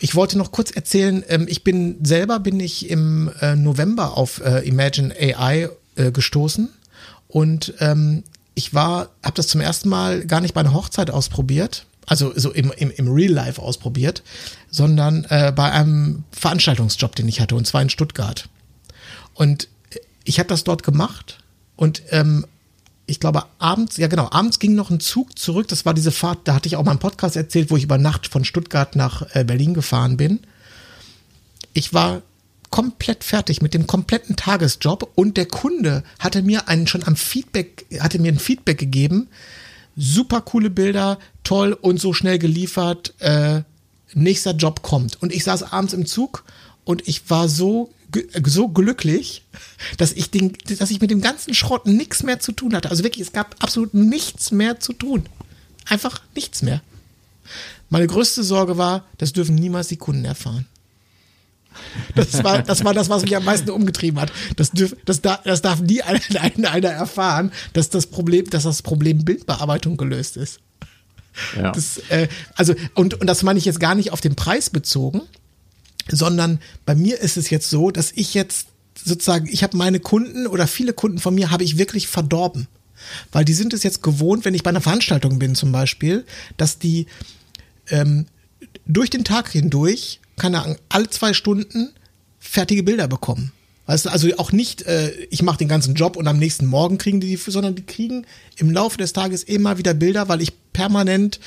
[0.00, 4.40] Ich wollte noch kurz erzählen, ähm, ich bin selber bin ich im äh, November auf
[4.44, 6.70] äh, Imagine AI äh, gestoßen
[7.28, 8.24] und ähm,
[8.54, 12.50] ich war, habe das zum ersten Mal gar nicht bei einer Hochzeit ausprobiert, also so
[12.50, 14.22] im, im, im Real Life ausprobiert,
[14.70, 18.48] sondern äh, bei einem Veranstaltungsjob, den ich hatte, und zwar in Stuttgart.
[19.34, 19.68] Und
[20.24, 21.38] ich habe das dort gemacht
[21.76, 22.46] und ähm,
[23.06, 25.68] ich glaube, abends, ja genau, abends ging noch ein Zug zurück.
[25.68, 27.96] Das war diese Fahrt, da hatte ich auch mal einen Podcast erzählt, wo ich über
[27.96, 30.40] Nacht von Stuttgart nach äh, Berlin gefahren bin.
[31.72, 32.22] Ich war
[32.70, 37.86] komplett fertig mit dem kompletten Tagesjob und der Kunde hatte mir einen schon am Feedback,
[38.00, 39.28] hatte mir ein Feedback gegeben.
[39.96, 43.14] Super coole Bilder, toll und so schnell geliefert.
[43.18, 43.62] Äh,
[44.14, 45.20] nächster Job kommt.
[45.20, 46.44] Und ich saß abends im Zug
[46.84, 47.90] und ich war so
[48.44, 49.42] so glücklich,
[49.98, 52.90] dass ich den, dass ich mit dem ganzen Schrott nichts mehr zu tun hatte.
[52.90, 55.26] Also wirklich, es gab absolut nichts mehr zu tun.
[55.84, 56.80] Einfach nichts mehr.
[57.90, 60.66] Meine größte Sorge war, das dürfen niemals die Kunden erfahren.
[62.14, 64.32] Das war, das war das, was mich am meisten umgetrieben hat.
[64.56, 69.24] Das, dürf, das, das darf nie einer, einer erfahren, dass das Problem, dass das Problem
[69.24, 70.60] Bildbearbeitung gelöst ist.
[71.56, 71.72] Ja.
[71.72, 75.22] Das, äh, also, und, und das meine ich jetzt gar nicht auf den Preis bezogen,
[76.10, 78.68] sondern bei mir ist es jetzt so, dass ich jetzt
[79.04, 82.66] sozusagen, ich habe meine Kunden oder viele Kunden von mir habe ich wirklich verdorben.
[83.30, 86.26] Weil die sind es jetzt gewohnt, wenn ich bei einer Veranstaltung bin zum Beispiel,
[86.56, 87.06] dass die
[87.90, 88.26] ähm,
[88.86, 91.90] durch den Tag hindurch keine Ahnung, alle zwei Stunden
[92.38, 93.52] fertige Bilder bekommen.
[93.86, 96.98] Weißt du, also auch nicht, äh, ich mache den ganzen Job und am nächsten Morgen
[96.98, 98.26] kriegen die, sondern die kriegen
[98.56, 101.40] im Laufe des Tages immer wieder Bilder, weil ich permanent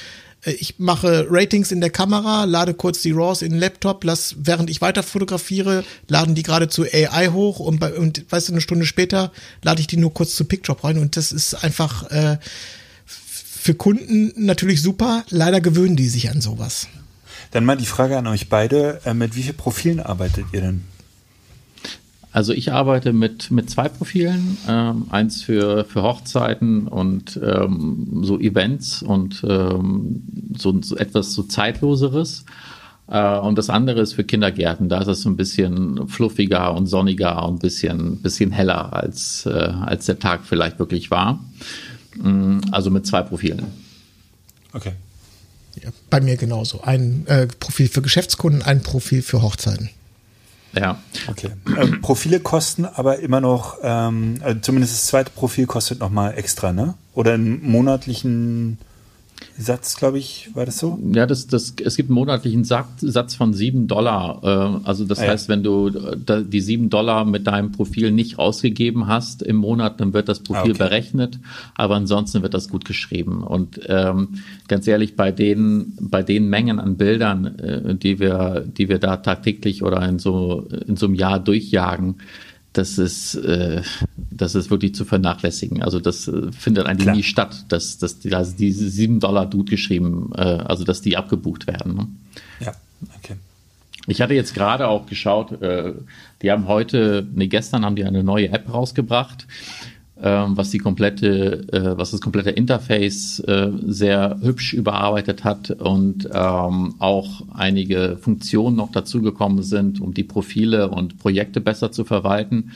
[0.45, 4.35] Äh, Ich mache Ratings in der Kamera, lade kurz die RAWs in den Laptop, lass,
[4.39, 8.53] während ich weiter fotografiere, laden die gerade zu AI hoch und, bei, und weißt du,
[8.53, 9.31] eine Stunde später
[9.61, 12.37] lade ich die nur kurz zu PickDrop rein und das ist einfach äh,
[13.05, 15.23] für Kunden natürlich super.
[15.29, 16.87] Leider gewöhnen die sich an sowas.
[17.51, 19.01] Dann mal die Frage an euch beide.
[19.05, 20.83] Äh, mit wie vielen Profilen arbeitet ihr denn?
[22.33, 28.39] Also ich arbeite mit, mit zwei Profilen, ähm, eins für, für Hochzeiten und ähm, so
[28.39, 30.23] Events und ähm,
[30.57, 32.45] so, so etwas so zeitloseres.
[33.09, 34.87] Äh, und das andere ist für Kindergärten.
[34.87, 39.45] Da ist es so ein bisschen fluffiger und sonniger und ein bisschen, bisschen heller, als,
[39.45, 41.43] äh, als der Tag vielleicht wirklich war.
[42.15, 43.65] Mm, Also mit zwei Profilen.
[44.71, 44.93] Okay.
[45.75, 46.81] Ja, bei mir genauso.
[46.81, 49.89] Ein äh, Profil für Geschäftskunden, ein Profil für Hochzeiten.
[50.73, 51.01] Ja.
[51.27, 51.49] Okay.
[51.77, 56.71] Ähm, Profile kosten aber immer noch, ähm, also zumindest das zweite Profil kostet nochmal extra,
[56.71, 56.95] ne?
[57.13, 58.77] Oder einen monatlichen
[59.57, 60.97] Satz, glaube ich, war das so?
[61.13, 64.39] Ja, das, das, es gibt einen monatlichen Satz, von sieben Dollar.
[64.83, 65.31] Äh, also das Ah, ja.
[65.31, 69.99] heißt, wenn du äh, die sieben Dollar mit deinem Profil nicht ausgegeben hast im Monat,
[69.99, 70.83] dann wird das Profil Ah, okay.
[70.83, 71.39] berechnet,
[71.75, 73.43] aber ansonsten wird das gut geschrieben.
[73.43, 74.29] Und ähm,
[74.67, 79.17] ganz ehrlich, bei den, bei den Mengen an Bildern, äh, die wir, die wir da
[79.17, 82.15] tagtäglich oder in so, in so einem Jahr durchjagen,
[82.73, 83.81] das ist, äh,
[84.29, 85.83] das ist wirklich zu vernachlässigen.
[85.83, 87.15] Also das äh, findet eigentlich Klar.
[87.15, 91.17] nie statt, dass, dass die, also diese sieben Dollar gut geschrieben, äh, also dass die
[91.17, 91.95] abgebucht werden.
[91.95, 92.07] Ne?
[92.61, 92.73] Ja,
[93.17, 93.35] okay.
[94.07, 95.93] Ich hatte jetzt gerade auch geschaut, äh,
[96.41, 99.47] die haben heute, nee, gestern haben die eine neue App rausgebracht,
[100.23, 106.95] was die komplette, äh, was das komplette Interface äh, sehr hübsch überarbeitet hat und ähm,
[106.99, 112.71] auch einige Funktionen noch dazugekommen sind, um die Profile und Projekte besser zu verwalten.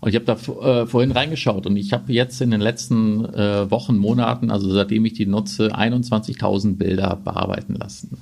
[0.00, 3.96] Und ich habe da äh, vorhin reingeschaut und ich habe jetzt in den letzten Wochen,
[3.96, 8.18] Monaten, also seitdem ich die nutze, 21.000 Bilder bearbeiten lassen.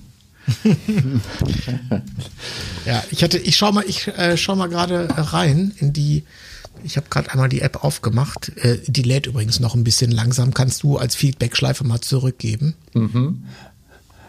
[2.87, 6.23] Ja, ich hatte, ich schau mal, ich äh, schau mal gerade rein in die.
[6.85, 8.53] Ich habe gerade einmal die App aufgemacht.
[8.57, 10.55] Äh, die lädt übrigens noch ein bisschen langsam.
[10.55, 12.75] Kannst du als Feedbackschleife mal zurückgeben?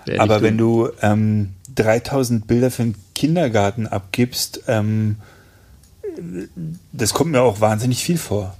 [0.05, 5.17] Werde Aber wenn du ähm, 3000 Bilder für den Kindergarten abgibst, ähm,
[6.91, 8.57] das kommt mir auch wahnsinnig viel vor.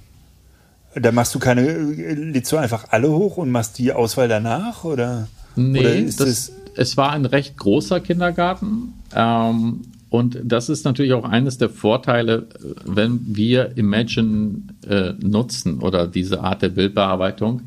[0.94, 4.84] Da machst du keine, lädst du einfach alle hoch und machst die Auswahl danach?
[4.84, 5.28] Oder,
[5.58, 8.94] Nee, oder ist das, das, es war ein recht großer Kindergarten.
[9.14, 9.80] Ähm,
[10.10, 16.06] und das ist natürlich auch eines der Vorteile, äh, wenn wir Imagine äh, nutzen oder
[16.06, 17.62] diese Art der Bildbearbeitung,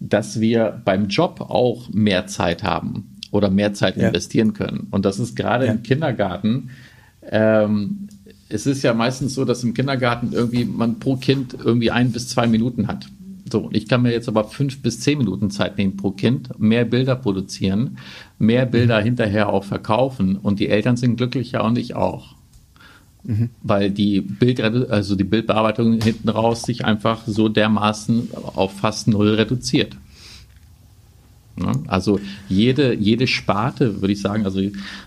[0.00, 4.08] dass wir beim Job auch mehr Zeit haben oder mehr Zeit Ja.
[4.08, 4.88] investieren können.
[4.90, 5.72] Und das ist gerade Ja.
[5.72, 6.70] im Kindergarten.
[7.30, 8.08] Ähm,
[8.48, 12.28] es ist ja meistens so, dass im Kindergarten irgendwie man pro Kind irgendwie ein bis
[12.28, 13.06] zwei Minuten hat.
[13.50, 16.84] So, ich kann mir jetzt aber fünf bis zehn Minuten Zeit nehmen pro Kind, mehr
[16.84, 17.98] Bilder produzieren,
[18.38, 22.34] mehr Bilder hinterher auch verkaufen und die Eltern sind glücklicher und ich auch.
[23.62, 29.34] Weil die Bild, also die Bildbearbeitung hinten raus sich einfach so dermaßen auf fast null
[29.34, 29.96] reduziert.
[31.56, 31.72] Ne?
[31.88, 34.60] Also jede, jede Sparte, würde ich sagen, also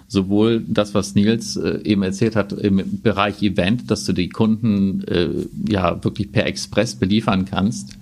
[0.07, 5.03] sowohl das, was Nils äh, eben erzählt hat im Bereich Event, dass du die Kunden
[5.07, 5.29] äh,
[5.67, 7.97] ja wirklich per Express beliefern kannst.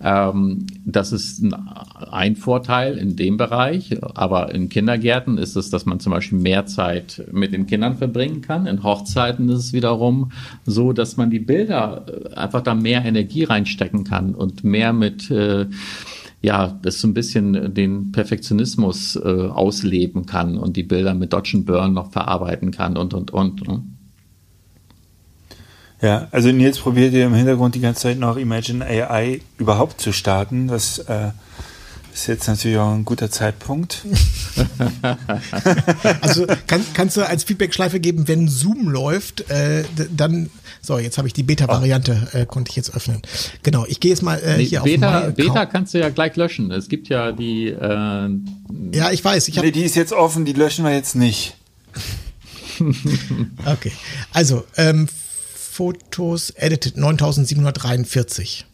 [0.00, 5.86] Ähm, das ist ein, ein Vorteil in dem Bereich, aber in Kindergärten ist es, dass
[5.86, 8.66] man zum Beispiel mehr Zeit mit den Kindern verbringen kann.
[8.66, 10.32] In Hochzeiten ist es wiederum
[10.66, 15.30] so, dass man die Bilder äh, einfach da mehr Energie reinstecken kann und mehr mit
[15.30, 15.66] äh,
[16.44, 21.58] ja, das so ein bisschen den Perfektionismus äh, ausleben kann und die Bilder mit Dodge
[21.64, 23.66] Burn noch verarbeiten kann und, und, und.
[23.66, 23.82] Ne?
[26.02, 30.12] ja, also Nils probiert ja im Hintergrund die ganze Zeit noch Imagine AI überhaupt zu
[30.12, 30.68] starten.
[30.68, 31.30] Das äh,
[32.14, 34.04] ist jetzt natürlich auch ein guter Zeitpunkt.
[36.20, 39.84] Also kann, kannst du als Feedbackschleife geben, wenn Zoom läuft, äh,
[40.16, 40.50] dann.
[40.80, 43.22] So, jetzt habe ich die Beta-Variante, äh, konnte ich jetzt öffnen.
[43.62, 46.36] Genau, ich gehe jetzt mal äh, Nee, hier Beta, auf Beta kannst du ja gleich
[46.36, 46.70] löschen.
[46.70, 48.28] Es gibt ja die, äh,
[48.92, 49.48] Ja, ich weiß.
[49.48, 51.56] Ich habe Nee, die ist jetzt offen, die löschen wir jetzt nicht.
[53.64, 53.92] Okay.
[54.32, 55.08] Also, ähm,
[55.54, 58.66] Fotos edited 9743.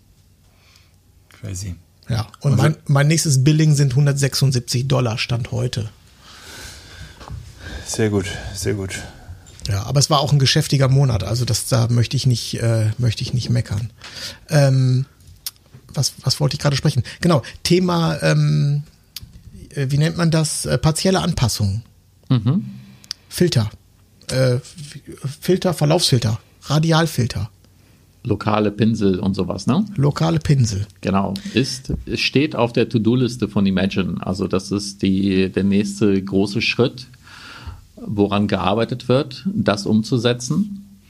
[1.28, 1.74] Crazy.
[2.10, 2.26] Ja.
[2.40, 5.88] Und mein, mein nächstes Billing sind 176 Dollar, Stand heute.
[7.86, 8.98] Sehr gut, sehr gut.
[9.68, 12.90] Ja, aber es war auch ein geschäftiger Monat, also das da möchte ich nicht, äh,
[12.98, 13.92] möchte ich nicht meckern.
[14.48, 15.06] Ähm,
[15.94, 17.04] was, was wollte ich gerade sprechen?
[17.20, 18.82] Genau, Thema, ähm,
[19.74, 20.66] äh, wie nennt man das?
[20.66, 21.82] Äh, partielle Anpassung.
[23.28, 23.70] Filter.
[24.30, 24.58] Äh,
[25.40, 27.50] Filter, Verlaufsfilter, Radialfilter.
[28.22, 29.84] Lokale Pinsel und sowas, ne?
[29.96, 30.86] Lokale Pinsel.
[31.00, 31.34] Genau.
[31.54, 34.16] Ist, es steht auf der To-Do-Liste von Imagine.
[34.20, 37.06] Also das ist die, der nächste große Schritt,
[37.96, 41.00] woran gearbeitet wird, das umzusetzen.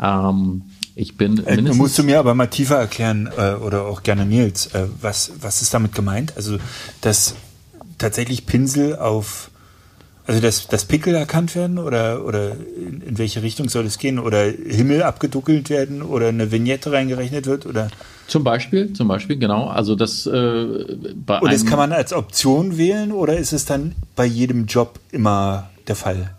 [0.00, 0.62] Ähm,
[0.94, 4.66] ich bin äh, musst du mir aber mal tiefer erklären äh, oder auch gerne Nils,
[4.74, 6.34] äh, was, was ist damit gemeint?
[6.36, 6.58] Also,
[7.00, 7.36] dass
[7.96, 9.49] tatsächlich Pinsel auf,
[10.26, 14.18] also dass, dass Pickel erkannt werden oder, oder in, in welche Richtung soll es gehen?
[14.18, 17.66] Oder Himmel abgeduckelt werden oder eine Vignette reingerechnet wird?
[17.66, 17.88] Oder?
[18.26, 19.66] Zum Beispiel, zum Beispiel, genau.
[19.66, 20.64] Also das äh,
[21.14, 25.00] bei Und das kann man als Option wählen oder ist es dann bei jedem Job
[25.10, 26.30] immer der Fall?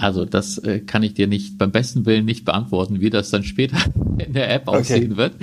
[0.00, 3.44] Also das äh, kann ich dir nicht beim besten Willen nicht beantworten, wie das dann
[3.44, 3.76] später
[4.18, 4.78] in der App okay.
[4.78, 5.34] aussehen wird.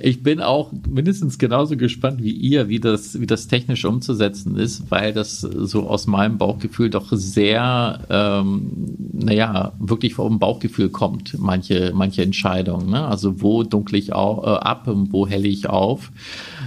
[0.00, 4.90] Ich bin auch mindestens genauso gespannt wie ihr, wie das, wie das technisch umzusetzen ist,
[4.90, 11.92] weil das so aus meinem Bauchgefühl doch sehr, ähm, naja, wirklich vom Bauchgefühl kommt, manche,
[11.94, 12.90] manche Entscheidungen.
[12.90, 13.04] Ne?
[13.04, 16.12] Also wo dunkle ich auch, äh, ab und wo helle ich auf.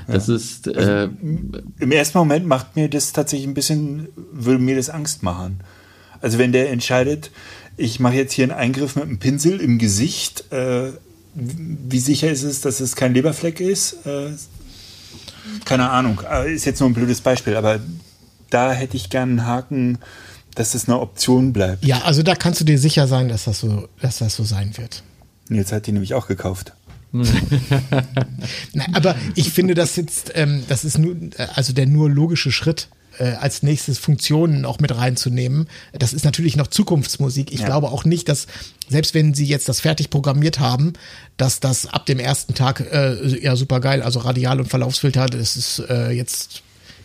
[0.07, 0.36] Das ja.
[0.36, 0.67] ist.
[0.67, 1.13] Äh, also,
[1.80, 5.61] Im ersten Moment macht mir das tatsächlich ein bisschen, würde mir das Angst machen.
[6.24, 7.32] Also wenn der entscheidet,
[7.76, 10.93] ich mache jetzt hier einen Eingriff mit einem Pinsel im Gesicht, äh,
[11.36, 14.05] wie sicher ist es, dass es kein Leberfleck ist?
[14.05, 14.32] Äh,
[15.65, 17.82] keine Ahnung, äh, ist jetzt nur ein blödes Beispiel, aber
[18.49, 19.97] da hätte ich gern einen Haken,
[20.55, 21.84] dass es eine Option bleibt.
[21.84, 24.78] Ja, also da kannst du dir sicher sein, dass das so, dass das so sein
[24.78, 25.03] wird.
[25.49, 26.74] Jetzt hat die nämlich auch gekauft.
[27.11, 32.51] Na, aber ich finde das jetzt, ähm, das ist nur, äh, also der nur logische
[32.51, 32.88] Schritt,
[33.20, 35.68] äh, als nächstes Funktionen auch mit reinzunehmen.
[35.93, 37.51] Das ist natürlich noch Zukunftsmusik.
[37.51, 37.66] Ich ja.
[37.66, 38.47] glaube auch nicht, dass
[38.89, 40.93] selbst wenn sie jetzt das fertig programmiert haben,
[41.38, 45.55] dass das ab dem ersten Tag äh, ja super geil, also Radial und Verlaufsfilter, das
[45.55, 46.64] ist äh, jetzt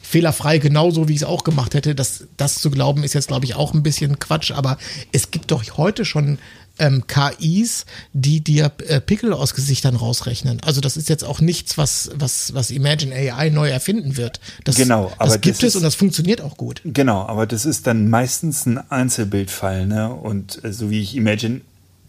[0.09, 1.95] fehlerfrei genauso, wie ich es auch gemacht hätte.
[1.95, 4.53] Das, das zu glauben, ist jetzt, glaube ich, auch ein bisschen Quatsch.
[4.53, 4.79] Aber
[5.13, 6.39] es gibt doch heute schon
[6.79, 10.61] ähm, KIs, die dir äh, Pickel aus Gesichtern rausrechnen.
[10.65, 14.41] Also das ist jetzt auch nichts, was, was, was Imagine AI neu erfinden wird.
[14.65, 16.81] Das, genau, aber das gibt das es ist, und das funktioniert auch gut.
[16.85, 20.13] Genau, aber das ist dann meistens ein Einzelbildfall, ne?
[20.13, 21.61] Und äh, so wie ich Imagine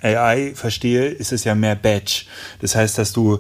[0.01, 2.27] AI verstehe, ist es ja mehr Batch.
[2.61, 3.39] Das heißt, dass du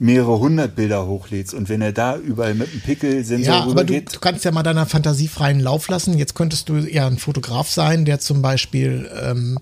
[0.00, 4.00] mehrere hundert Bilder hochlädst und wenn er da überall mit einem Pickel-Sensor ja, aber du,
[4.00, 6.16] du, kannst ja mal deiner Fantasie freien Lauf lassen.
[6.16, 9.58] Jetzt könntest du ja ein Fotograf sein, der zum Beispiel ähm,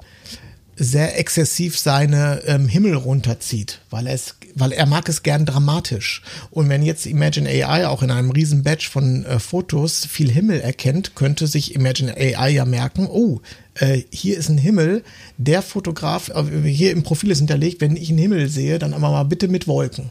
[0.78, 6.22] sehr exzessiv seine ähm, Himmel runterzieht, weil er es, weil er mag es gern dramatisch.
[6.50, 10.60] Und wenn jetzt Imagine AI auch in einem riesen Batch von äh, Fotos viel Himmel
[10.60, 13.40] erkennt, könnte sich Imagine AI ja merken, oh,
[13.74, 15.02] äh, hier ist ein Himmel,
[15.36, 19.10] der Fotograf, äh, hier im Profil ist hinterlegt, wenn ich einen Himmel sehe, dann aber
[19.10, 20.10] mal bitte mit Wolken.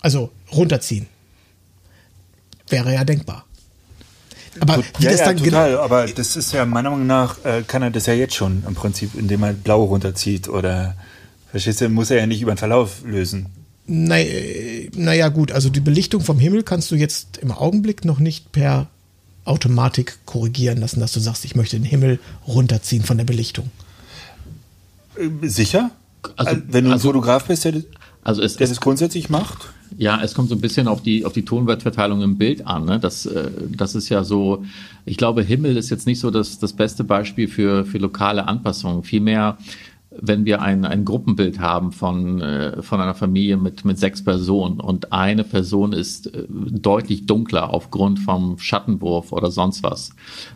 [0.00, 1.06] Also runterziehen.
[2.68, 3.46] Wäre ja denkbar.
[4.60, 5.78] Aber wie ja, das dann ja, total.
[5.78, 8.74] Aber das ist ja meiner Meinung nach äh, kann er das ja jetzt schon im
[8.74, 10.94] Prinzip, indem er blau runterzieht oder
[11.50, 13.46] verstehst du, muss er ja nicht über den Verlauf lösen.
[13.86, 18.52] Naja, naja, gut, also die Belichtung vom Himmel kannst du jetzt im Augenblick noch nicht
[18.52, 18.88] per
[19.44, 23.70] Automatik korrigieren lassen, dass du sagst, ich möchte den Himmel runterziehen von der Belichtung.
[25.16, 25.90] Äh, sicher?
[26.36, 27.74] Also, Wenn du ein also, Fotograf bist, der,
[28.22, 29.72] also es, der das grundsätzlich macht?
[29.98, 32.84] Ja, es kommt so ein bisschen auf die, auf die Tonwertverteilung im Bild an.
[32.84, 32.98] Ne?
[32.98, 34.64] Das, äh, das ist ja so,
[35.04, 39.02] ich glaube, Himmel ist jetzt nicht so das, das beste Beispiel für, für lokale Anpassungen.
[39.02, 39.58] Vielmehr,
[40.20, 44.80] wenn wir ein, ein Gruppenbild haben von, äh, von einer Familie mit, mit sechs Personen
[44.80, 50.14] und eine Person ist äh, deutlich dunkler aufgrund vom Schattenwurf oder sonst was.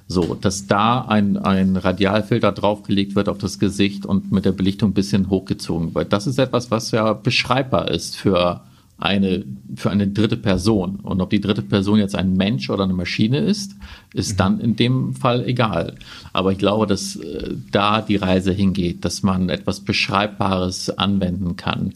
[0.09, 4.91] So, dass da ein, ein Radialfilter draufgelegt wird auf das Gesicht und mit der Belichtung
[4.91, 6.13] ein bisschen hochgezogen wird.
[6.13, 8.61] Das ist etwas, was ja beschreibbar ist für
[8.99, 9.45] eine,
[9.75, 10.97] für eine dritte Person.
[10.97, 13.73] Und ob die dritte Person jetzt ein Mensch oder eine Maschine ist,
[14.15, 14.37] ist mhm.
[14.37, 15.95] dann in dem Fall egal.
[16.33, 21.93] Aber ich glaube, dass äh, da die Reise hingeht, dass man etwas Beschreibbares anwenden kann.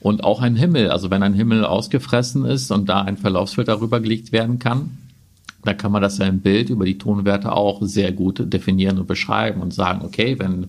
[0.00, 4.32] Und auch ein Himmel, also wenn ein Himmel ausgefressen ist und da ein Verlaufsfilter rübergelegt
[4.32, 4.98] werden kann,
[5.64, 9.06] da kann man das ja im Bild über die Tonwerte auch sehr gut definieren und
[9.06, 10.68] beschreiben und sagen, okay, wenn,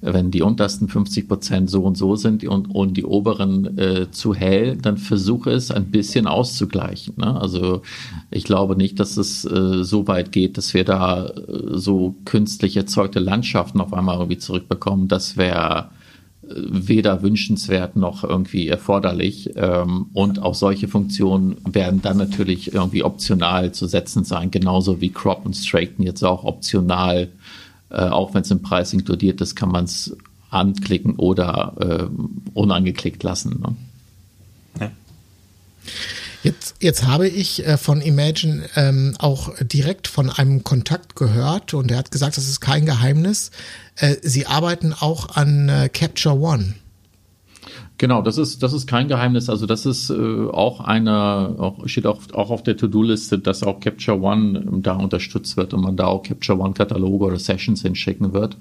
[0.00, 4.34] wenn die untersten 50 Prozent so und so sind und, und die oberen äh, zu
[4.34, 7.14] hell, dann versuche es ein bisschen auszugleichen.
[7.18, 7.38] Ne?
[7.38, 7.82] Also
[8.30, 11.32] ich glaube nicht, dass es äh, so weit geht, dass wir da äh,
[11.72, 15.08] so künstlich erzeugte Landschaften auf einmal irgendwie zurückbekommen.
[15.08, 15.90] Das wäre
[16.52, 19.50] weder wünschenswert noch irgendwie erforderlich.
[19.56, 25.10] Ähm, und auch solche Funktionen werden dann natürlich irgendwie optional zu setzen sein, genauso wie
[25.10, 27.28] Crop und Straighten jetzt auch optional,
[27.90, 30.16] äh, auch wenn es im Preis inkludiert ist, kann man es
[30.50, 32.06] anklicken oder äh,
[32.54, 33.60] unangeklickt lassen.
[33.60, 33.76] Ne?
[34.80, 34.90] Ja.
[36.42, 41.90] Jetzt, jetzt habe ich äh, von Imagine ähm, auch direkt von einem Kontakt gehört und
[41.90, 43.50] er hat gesagt, das ist kein Geheimnis.
[43.96, 46.74] Äh, sie arbeiten auch an äh, Capture One.
[48.00, 49.50] Genau, das ist, das ist kein Geheimnis.
[49.50, 53.78] Also das ist äh, auch einer, auch, steht auch, auch auf der To-Do-Liste, dass auch
[53.78, 57.82] Capture One ähm, da unterstützt wird und man da auch Capture One Kataloge oder Sessions
[57.82, 58.56] hinschicken wird.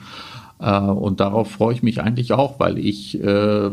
[0.59, 3.69] Äh, und darauf freue ich mich eigentlich auch, weil ich äh,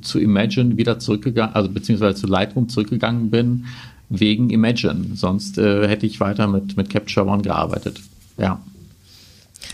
[0.00, 3.66] zu Imagine wieder zurückgegangen, also beziehungsweise zu Lightroom zurückgegangen bin
[4.08, 5.08] wegen Imagine.
[5.14, 8.00] Sonst äh, hätte ich weiter mit, mit Capture One gearbeitet.
[8.38, 8.62] Ja.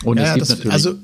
[0.03, 0.73] Und Ja, es gibt das- natürlich.
[0.73, 0.95] also-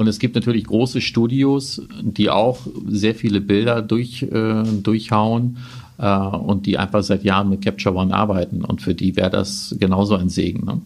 [0.00, 5.58] Und es gibt natürlich große Studios, die auch sehr viele Bilder durch, äh, durchhauen
[5.98, 8.64] äh, und die einfach seit Jahren mit Capture One arbeiten.
[8.64, 10.64] Und für die wäre das genauso ein Segen.
[10.64, 10.80] Ne?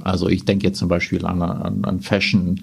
[0.00, 2.62] Also ich denke jetzt zum Beispiel an, an, an Fashion,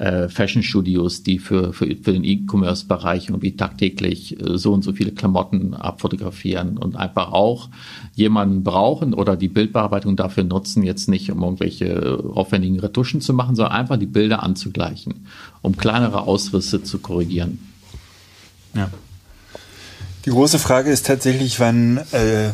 [0.00, 4.94] äh, Fashion Studios, die für, für, für den E-Commerce-Bereich irgendwie tagtäglich äh, so und so
[4.94, 7.68] viele Klamotten abfotografieren und einfach auch
[8.14, 13.56] jemanden brauchen oder die Bildbearbeitung dafür nutzen, jetzt nicht um irgendwelche aufwendigen Retuschen zu machen,
[13.56, 15.26] sondern einfach die Bilder anzugleichen,
[15.60, 17.58] um kleinere Ausrisse zu korrigieren.
[18.74, 18.90] Ja.
[20.24, 22.50] Die große Frage ist tatsächlich, wann, äh,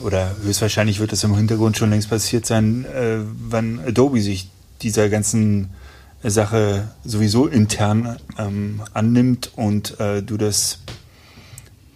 [0.00, 3.18] oder höchstwahrscheinlich wird das im Hintergrund schon längst passiert sein, äh,
[3.48, 4.48] wann Adobe sich
[4.82, 5.68] dieser ganzen
[6.22, 10.80] Sache sowieso intern ähm, annimmt und äh, du das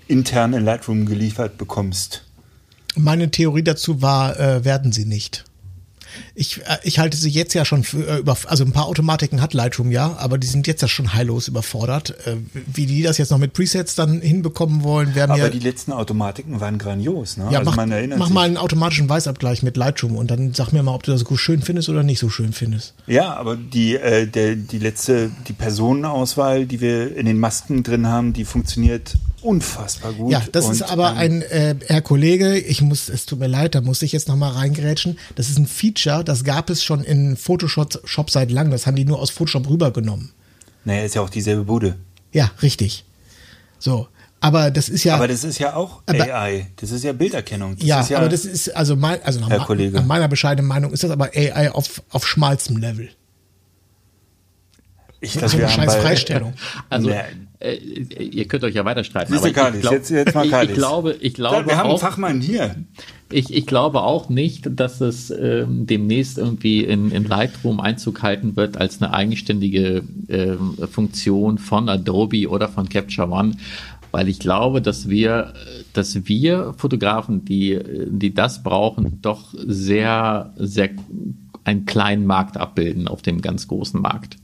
[0.06, 2.24] intern in Lightroom geliefert bekommst.
[2.94, 5.44] Meine Theorie dazu war, äh, werden sie nicht.
[6.34, 9.40] Ich, äh, ich halte sie jetzt ja schon für äh, über, also ein paar Automatiken
[9.40, 12.14] hat Lightroom ja, aber die sind jetzt ja schon heillos überfordert.
[12.26, 12.36] Äh,
[12.72, 15.48] wie die das jetzt noch mit Presets dann hinbekommen wollen, werden Aber ja.
[15.48, 17.48] die letzten Automatiken waren grandios, ne?
[17.50, 20.72] ja, also mach, man erinnert mach mal einen automatischen Weißabgleich mit Lightroom und dann sag
[20.72, 22.94] mir mal, ob du das gut schön findest oder nicht so schön findest.
[23.06, 28.06] Ja, aber die, äh, der, die letzte, die Personenauswahl, die wir in den Masken drin
[28.06, 30.30] haben, die funktioniert unfassbar gut.
[30.32, 33.46] Ja, das Und, ist aber ähm, ein, äh, Herr Kollege, ich muss, es tut mir
[33.48, 35.18] leid, da muss ich jetzt nochmal reingrätschen.
[35.34, 38.70] Das ist ein Feature, das gab es schon in Photoshop Shop seit langem.
[38.72, 40.30] Das haben die nur aus Photoshop rübergenommen.
[40.84, 41.96] Naja, ist ja auch dieselbe Bude.
[42.32, 43.04] Ja, richtig.
[43.78, 44.08] So.
[44.40, 45.14] Aber das ist ja.
[45.14, 46.66] Aber das ist ja auch Aber- AI.
[46.76, 47.76] Das ist ja Bilderkennung.
[47.76, 49.94] Das ja, ist ja, aber das ist, also mein, also nach, Herr Kollege.
[49.96, 53.10] nach meiner bescheidenen Meinung ist das aber AI auf, auf schmalstem Level.
[55.20, 56.54] ich So glaub, eine wir haben scheiß bei- Freistellung.
[56.90, 57.20] Also Nee.
[57.62, 57.76] Äh,
[58.22, 59.32] ihr könnt euch ja weiter streiten.
[59.32, 61.86] Siehste, aber ich Kalis, glaub- jetzt- jetzt mal ich, ich glaube, ich glaube wir haben
[61.86, 62.74] einen auch, Fachmann hier.
[63.30, 68.56] Ich, ich glaube auch nicht, dass es ähm, demnächst irgendwie in, in Lightroom Einzug halten
[68.56, 73.52] wird als eine eigenständige ähm, Funktion von Adobe oder von Capture One,
[74.10, 75.54] weil ich glaube, dass wir,
[75.94, 80.90] dass wir Fotografen, die, die das brauchen, doch sehr, sehr
[81.64, 84.36] einen kleinen Markt abbilden auf dem ganz großen Markt.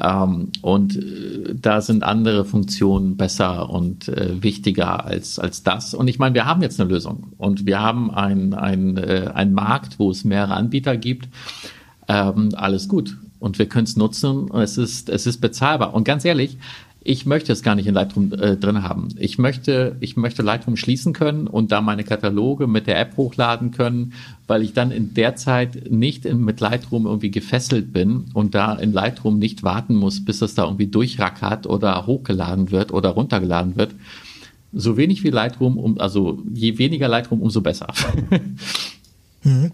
[0.00, 5.94] Ähm, und äh, da sind andere Funktionen besser und äh, wichtiger als, als das.
[5.94, 9.52] Und ich meine, wir haben jetzt eine Lösung und wir haben einen ein, äh, einen
[9.52, 11.28] Markt, wo es mehrere Anbieter gibt.
[12.08, 13.16] Ähm, alles gut.
[13.38, 15.94] Und wir können es nutzen es ist, es ist bezahlbar.
[15.94, 16.58] Und ganz ehrlich,
[17.02, 19.08] ich möchte es gar nicht in Lightroom äh, drin haben.
[19.16, 23.70] Ich möchte, ich möchte Lightroom schließen können und da meine Kataloge mit der App hochladen
[23.70, 24.12] können,
[24.46, 28.74] weil ich dann in der Zeit nicht in, mit Lightroom irgendwie gefesselt bin und da
[28.74, 33.76] in Lightroom nicht warten muss, bis das da irgendwie durchrackert oder hochgeladen wird oder runtergeladen
[33.76, 33.94] wird.
[34.72, 37.88] So wenig wie Lightroom, um, also je weniger Lightroom, umso besser.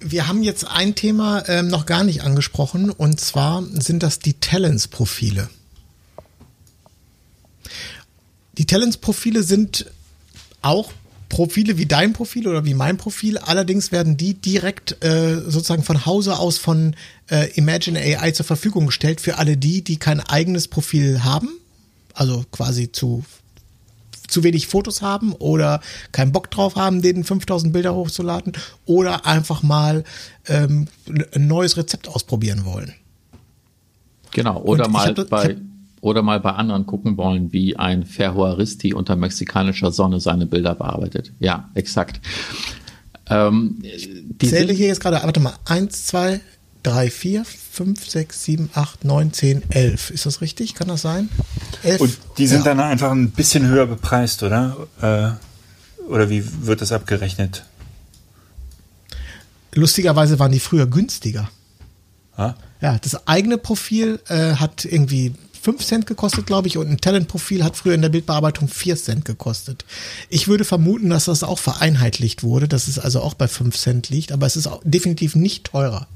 [0.00, 4.34] Wir haben jetzt ein Thema ähm, noch gar nicht angesprochen und zwar sind das die
[4.34, 5.48] Talents-Profile.
[8.58, 9.86] Die Talents-Profile sind
[10.62, 10.92] auch
[11.30, 16.04] Profile wie dein Profil oder wie mein Profil, allerdings werden die direkt äh, sozusagen von
[16.04, 16.96] Hause aus von
[17.30, 21.48] äh, Imagine AI zur Verfügung gestellt für alle die, die kein eigenes Profil haben,
[22.14, 23.24] also quasi zu
[24.26, 25.80] zu wenig Fotos haben oder
[26.12, 28.52] keinen Bock drauf haben, denen 5000 Bilder hochzuladen
[28.86, 30.04] oder einfach mal
[30.46, 30.86] ähm,
[31.34, 32.94] ein neues Rezept ausprobieren wollen.
[34.30, 35.56] Genau, oder mal hab bei
[36.00, 41.32] oder mal bei anderen gucken wollen, wie ein Ferroaristi unter mexikanischer Sonne seine Bilder bearbeitet.
[41.38, 42.20] Ja, exakt.
[43.28, 46.40] Ähm, die Zähle hier jetzt gerade, warte mal, 1, 2,
[46.82, 50.10] 3, 4, 5, 6, 7, 8, 9, 10, 11.
[50.10, 50.74] Ist das richtig?
[50.74, 51.28] Kann das sein?
[51.82, 52.00] 11.
[52.00, 52.74] Und die sind ja.
[52.74, 54.88] dann einfach ein bisschen höher bepreist, oder?
[55.00, 57.64] Äh, oder wie wird das abgerechnet?
[59.74, 61.48] Lustigerweise waren die früher günstiger.
[62.36, 62.56] Ha?
[62.80, 67.62] Ja, das eigene Profil äh, hat irgendwie 5 Cent gekostet, glaube ich, und ein Talent-Profil
[67.62, 69.84] hat früher in der Bildbearbeitung 4 Cent gekostet.
[70.28, 74.08] Ich würde vermuten, dass das auch vereinheitlicht wurde, dass es also auch bei 5 Cent
[74.08, 76.06] liegt, aber es ist auch definitiv nicht teurer.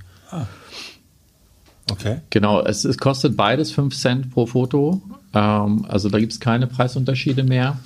[1.90, 2.20] Okay.
[2.30, 5.02] Genau, es, es kostet beides 5 Cent pro Foto.
[5.34, 7.78] Ähm, also da gibt es keine Preisunterschiede mehr.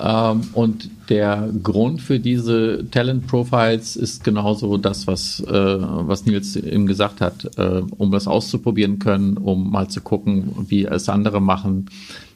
[0.00, 6.56] Ähm, und der Grund für diese Talent Profiles ist genauso das, was, äh, was Nils
[6.56, 11.40] eben gesagt hat, äh, um das auszuprobieren können, um mal zu gucken, wie es andere
[11.40, 11.86] machen,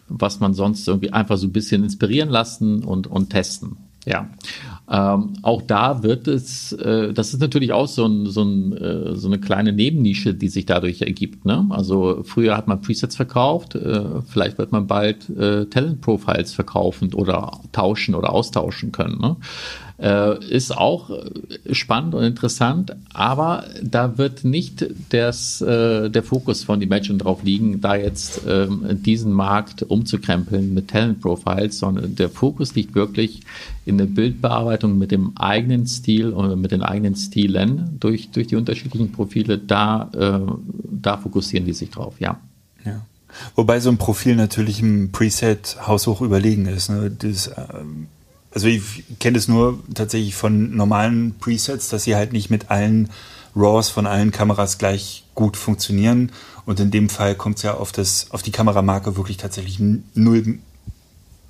[0.08, 3.76] was man sonst irgendwie einfach so ein bisschen inspirieren lassen und, und testen.
[4.04, 4.28] Ja,
[4.90, 9.14] ähm, auch da wird es, äh, das ist natürlich auch so, ein, so, ein, äh,
[9.14, 11.44] so eine kleine Nebennische, die sich dadurch ergibt.
[11.44, 11.66] Ne?
[11.70, 17.14] Also früher hat man Presets verkauft, äh, vielleicht wird man bald äh, Talent Profiles verkaufen
[17.14, 19.18] oder tauschen oder austauschen können.
[19.20, 19.36] Ne?
[19.98, 26.64] Äh, ist auch äh, spannend und interessant, aber da wird nicht das, äh, der Fokus
[26.64, 32.30] von Imagine drauf liegen, da jetzt ähm, diesen Markt umzukrempeln mit Talent Profiles, sondern der
[32.30, 33.42] Fokus liegt wirklich
[33.84, 38.56] in der Bildbearbeitung mit dem eigenen Stil und mit den eigenen Stilen durch, durch die
[38.56, 39.58] unterschiedlichen Profile.
[39.58, 40.52] Da, äh,
[40.90, 42.40] da fokussieren die sich drauf, ja.
[42.84, 43.02] Ja.
[43.54, 46.88] Wobei so ein Profil natürlich im Preset haushoch überlegen ist.
[46.90, 47.10] Ne?
[47.10, 48.08] Das, ähm
[48.54, 53.08] also ich kenne es nur tatsächlich von normalen Presets, dass sie halt nicht mit allen
[53.54, 56.32] RAWs von allen Kameras gleich gut funktionieren.
[56.64, 60.58] Und in dem Fall kommt es ja auf, das, auf die Kameramarke wirklich tatsächlich null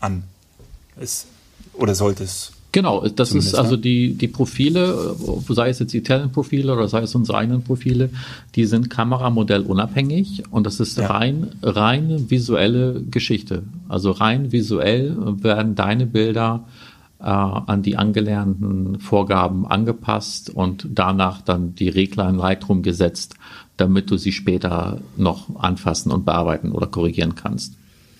[0.00, 0.24] an.
[0.98, 1.26] Es,
[1.74, 2.52] oder sollte es?
[2.72, 3.82] Genau, das ist also ne?
[3.82, 5.14] die, die Profile,
[5.50, 8.08] sei es jetzt die Talent-Profile oder sei es unsere eigenen Profile,
[8.54, 11.06] die sind kameramodellunabhängig und das ist ja.
[11.08, 13.64] rein, reine visuelle Geschichte.
[13.88, 16.64] Also rein visuell werden deine Bilder
[17.22, 23.34] äh, an die angelernten Vorgaben angepasst und danach dann die Regler in Lightroom gesetzt,
[23.76, 27.74] damit du sie später noch anfassen und bearbeiten oder korrigieren kannst.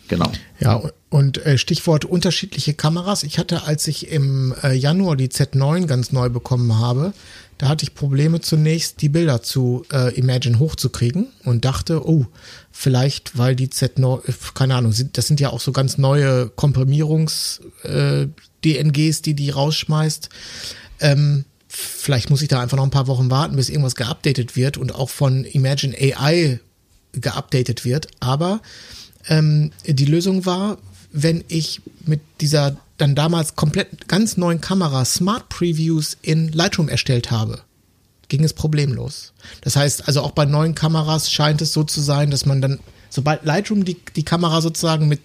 [0.09, 0.31] Genau.
[0.61, 3.23] Ja, und äh, Stichwort unterschiedliche Kameras.
[3.23, 7.13] Ich hatte, als ich im äh, Januar die Z9 ganz neu bekommen habe,
[7.59, 12.27] da hatte ich Probleme zunächst, die Bilder zu äh, Imagine hochzukriegen und dachte, oh,
[12.71, 17.61] vielleicht, weil die Z9, äh, keine Ahnung, das sind ja auch so ganz neue Komprimierungs-
[17.85, 18.29] äh,
[18.65, 20.29] DNGs, die die rausschmeißt.
[21.01, 24.77] Ähm, vielleicht muss ich da einfach noch ein paar Wochen warten, bis irgendwas geupdatet wird
[24.77, 26.61] und auch von Imagine AI
[27.13, 28.09] geupdatet wird.
[28.21, 28.61] Aber
[29.29, 30.79] ähm, die Lösung war,
[31.13, 37.31] wenn ich mit dieser dann damals komplett ganz neuen Kamera Smart Previews in Lightroom erstellt
[37.31, 37.61] habe,
[38.29, 39.33] ging es problemlos.
[39.61, 42.81] Das heißt, also auch bei neuen Kameras scheint es so zu sein, dass man dann,
[43.11, 45.21] sobald Lightroom die, die Kamera sozusagen mit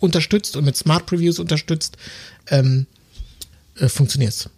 [0.00, 1.96] unterstützt und mit Smart Previews unterstützt,
[2.50, 2.86] ähm,
[3.78, 4.50] äh, funktioniert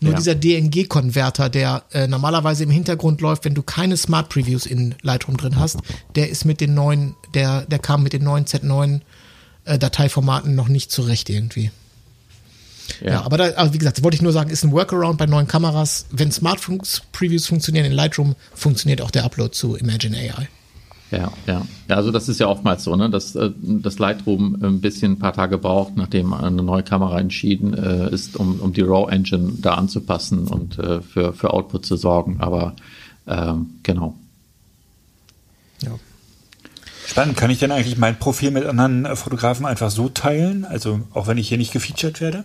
[0.00, 0.18] Nur ja.
[0.18, 5.36] dieser DNG-Konverter, der äh, normalerweise im Hintergrund läuft, wenn du keine Smart Previews in Lightroom
[5.36, 5.78] drin hast,
[6.14, 9.00] der ist mit den neuen, der, der kam mit den neuen Z9
[9.64, 11.70] äh, Dateiformaten noch nicht zurecht irgendwie.
[13.00, 13.12] Ja.
[13.12, 15.48] ja, aber da, also wie gesagt, wollte ich nur sagen, ist ein Workaround bei neuen
[15.48, 16.06] Kameras.
[16.10, 16.60] Wenn Smart
[17.12, 20.48] Previews funktionieren in Lightroom, funktioniert auch der Upload zu Imagine AI.
[21.10, 21.66] Ja, ja.
[21.88, 25.18] Ja, also das ist ja oftmals so, ne, dass äh, das Lightroom ein bisschen ein
[25.18, 29.52] paar Tage braucht, nachdem eine neue Kamera entschieden äh, ist, um, um die RAW Engine
[29.60, 32.38] da anzupassen und äh, für, für Output zu sorgen.
[32.40, 32.74] Aber
[33.26, 34.14] ähm, genau.
[35.82, 35.92] Ja.
[37.06, 37.36] Spannend.
[37.36, 40.64] Kann ich denn eigentlich mein Profil mit anderen Fotografen einfach so teilen?
[40.64, 42.44] Also auch wenn ich hier nicht gefeatured werde?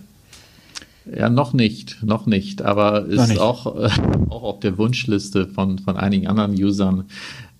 [1.04, 3.40] Ja, noch nicht, noch nicht, aber ist nicht.
[3.40, 3.90] Auch, äh,
[4.28, 7.06] auch auf der Wunschliste von, von einigen anderen Usern.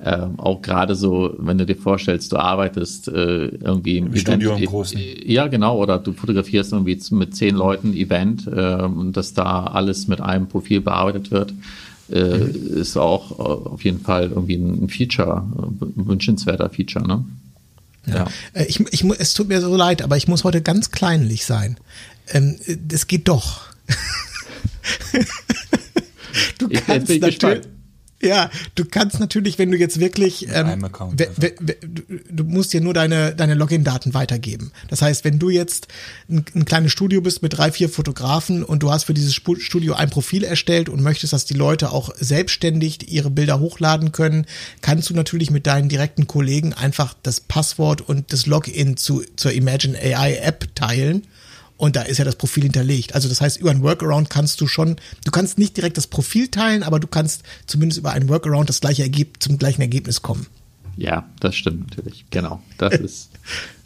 [0.04, 4.64] Ähm, auch gerade so, wenn du dir vorstellst, du arbeitest äh, irgendwie im, Studio im
[4.64, 5.00] Großen.
[5.24, 10.08] Ja, genau, oder du fotografierst irgendwie mit zehn Leuten Event äh, und dass da alles
[10.08, 11.54] mit einem Profil bearbeitet wird,
[12.10, 12.78] äh, mhm.
[12.78, 17.24] ist auch äh, auf jeden Fall irgendwie ein, Feature, ein wünschenswerter Feature, ne?
[18.06, 18.14] Ja.
[18.14, 18.26] ja.
[18.54, 21.76] Äh, ich, ich, es tut mir so leid, aber ich muss heute ganz kleinlich sein.
[22.28, 22.56] Ähm,
[22.88, 23.60] das geht doch.
[26.58, 27.68] du kannst natürlich.
[28.22, 31.20] Ja, du kannst natürlich, wenn du jetzt wirklich, ähm, Account,
[32.30, 34.70] du musst dir nur deine, deine Login-Daten weitergeben.
[34.88, 35.88] Das heißt, wenn du jetzt
[36.30, 39.94] ein, ein, kleines Studio bist mit drei, vier Fotografen und du hast für dieses Studio
[39.94, 44.46] ein Profil erstellt und möchtest, dass die Leute auch selbstständig ihre Bilder hochladen können,
[44.82, 49.52] kannst du natürlich mit deinen direkten Kollegen einfach das Passwort und das Login zu, zur
[49.52, 51.26] Imagine AI App teilen
[51.76, 53.14] und da ist ja das Profil hinterlegt.
[53.14, 56.48] Also das heißt, über ein Workaround kannst du schon, du kannst nicht direkt das Profil
[56.48, 60.46] teilen, aber du kannst zumindest über einen Workaround das gleiche Ergebnis, zum gleichen Ergebnis kommen.
[60.96, 62.24] Ja, das stimmt natürlich.
[62.30, 62.62] Genau.
[62.78, 63.30] Das ist,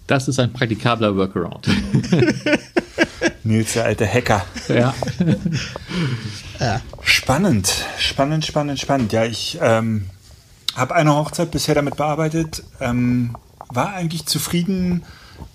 [0.07, 1.69] das ist ein praktikabler Workaround.
[3.45, 4.45] Nils, der alte Hacker.
[4.69, 4.95] Ja.
[6.61, 6.81] ja.
[7.03, 9.13] Spannend, spannend, spannend, spannend.
[9.13, 10.07] Ja, ich ähm,
[10.75, 12.63] habe eine Hochzeit bisher damit bearbeitet.
[12.81, 13.37] Ähm,
[13.69, 15.05] war eigentlich zufrieden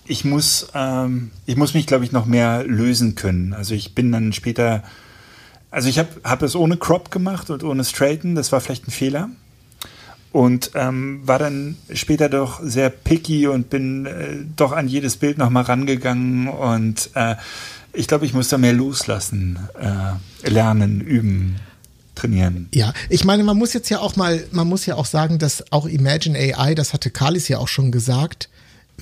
[0.06, 3.52] ich muss, ähm, ich muss mich, glaube ich, noch mehr lösen können.
[3.52, 4.82] Also ich bin dann später,
[5.70, 8.92] also ich habe hab es ohne Crop gemacht und ohne Straighten, das war vielleicht ein
[8.92, 9.28] Fehler.
[10.32, 15.36] Und ähm, war dann später doch sehr picky und bin äh, doch an jedes Bild
[15.36, 17.36] nochmal rangegangen und äh,
[17.92, 21.56] ich glaube, ich muss da mehr loslassen, äh, lernen, üben
[22.14, 22.68] trainieren.
[22.72, 25.70] Ja, ich meine, man muss jetzt ja auch mal, man muss ja auch sagen, dass
[25.72, 28.48] auch Imagine AI, das hatte Kalis ja auch schon gesagt,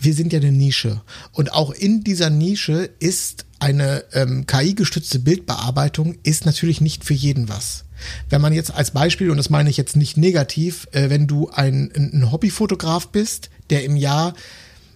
[0.00, 1.02] wir sind ja eine Nische.
[1.32, 7.48] Und auch in dieser Nische ist eine ähm, KI-gestützte Bildbearbeitung ist natürlich nicht für jeden
[7.48, 7.84] was.
[8.30, 11.50] Wenn man jetzt als Beispiel, und das meine ich jetzt nicht negativ, äh, wenn du
[11.50, 14.32] ein, ein Hobbyfotograf bist, der im Jahr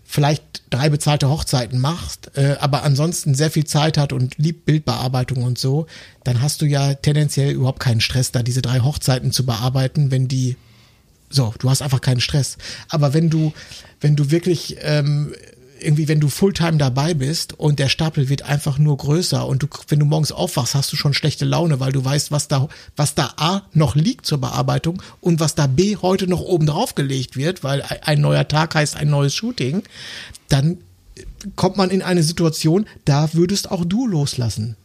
[0.05, 5.43] vielleicht drei bezahlte Hochzeiten macht, äh, aber ansonsten sehr viel Zeit hat und liebt Bildbearbeitung
[5.43, 5.87] und so,
[6.23, 10.29] dann hast du ja tendenziell überhaupt keinen Stress, da diese drei Hochzeiten zu bearbeiten, wenn
[10.29, 10.57] die
[11.35, 12.57] so, du hast einfach keinen Stress.
[12.89, 13.53] Aber wenn du,
[14.01, 15.35] wenn du wirklich ähm,
[15.81, 19.69] irgendwie, wenn du Fulltime dabei bist und der Stapel wird einfach nur größer und du,
[19.89, 23.15] wenn du morgens aufwachst, hast du schon schlechte Laune, weil du weißt, was da, was
[23.15, 27.37] da A noch liegt zur Bearbeitung und was da B heute noch oben drauf gelegt
[27.37, 29.83] wird, weil ein neuer Tag heißt ein neues Shooting,
[30.49, 30.79] dann
[31.57, 34.77] kommt man in eine Situation, da würdest auch du loslassen.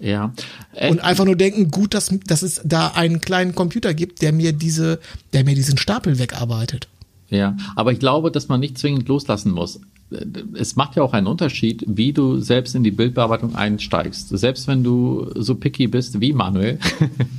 [0.00, 0.32] Ja.
[0.74, 4.32] Äh, und einfach nur denken, gut, dass, dass es da einen kleinen Computer gibt, der
[4.32, 4.98] mir diese,
[5.32, 6.88] der mir diesen Stapel wegarbeitet.
[7.28, 9.80] Ja, aber ich glaube, dass man nicht zwingend loslassen muss
[10.54, 14.28] es macht ja auch einen Unterschied, wie du selbst in die Bildbearbeitung einsteigst.
[14.30, 16.78] Selbst wenn du so picky bist wie Manuel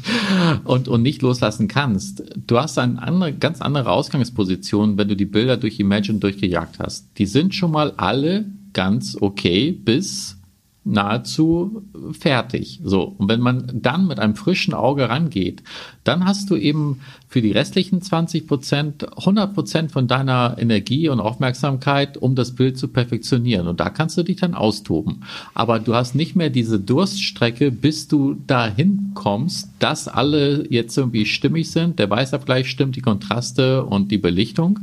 [0.64, 5.26] und, und nicht loslassen kannst, du hast eine andere, ganz andere Ausgangsposition, wenn du die
[5.26, 7.08] Bilder durch Imagine durchgejagt hast.
[7.18, 10.38] Die sind schon mal alle ganz okay bis
[10.84, 12.80] nahezu fertig.
[12.84, 13.16] So.
[13.18, 15.62] Und wenn man dann mit einem frischen Auge rangeht,
[16.04, 21.20] dann hast du eben für die restlichen 20 Prozent 100 Prozent von deiner Energie und
[21.20, 23.68] Aufmerksamkeit, um das Bild zu perfektionieren.
[23.68, 25.24] Und da kannst du dich dann austoben.
[25.54, 31.28] Aber du hast nicht mehr diese Durststrecke, bis du dahin kommst, dass alle jetzt irgendwie
[31.28, 32.00] stimmig sind.
[32.00, 34.80] Der Weißabgleich stimmt, die Kontraste und die Belichtung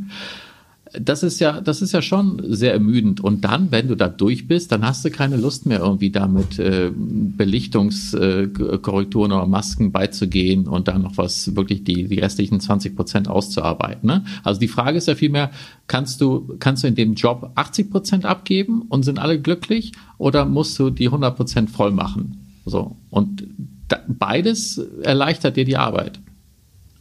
[0.93, 3.21] das ist ja, das ist ja schon sehr ermüdend.
[3.21, 6.59] Und dann, wenn du da durch bist, dann hast du keine Lust mehr irgendwie damit
[6.59, 12.97] äh, Belichtungskorrekturen äh, oder Masken beizugehen und dann noch was wirklich die, die restlichen 20
[12.97, 14.07] Prozent auszuarbeiten.
[14.07, 14.25] Ne?
[14.43, 15.51] Also die Frage ist ja vielmehr,
[15.87, 20.45] kannst du, kannst du in dem Job 80 Prozent abgeben und sind alle glücklich oder
[20.45, 22.61] musst du die 100 Prozent voll machen?
[22.65, 22.97] So.
[23.11, 23.47] Und
[23.89, 26.21] da, beides erleichtert dir die Arbeit.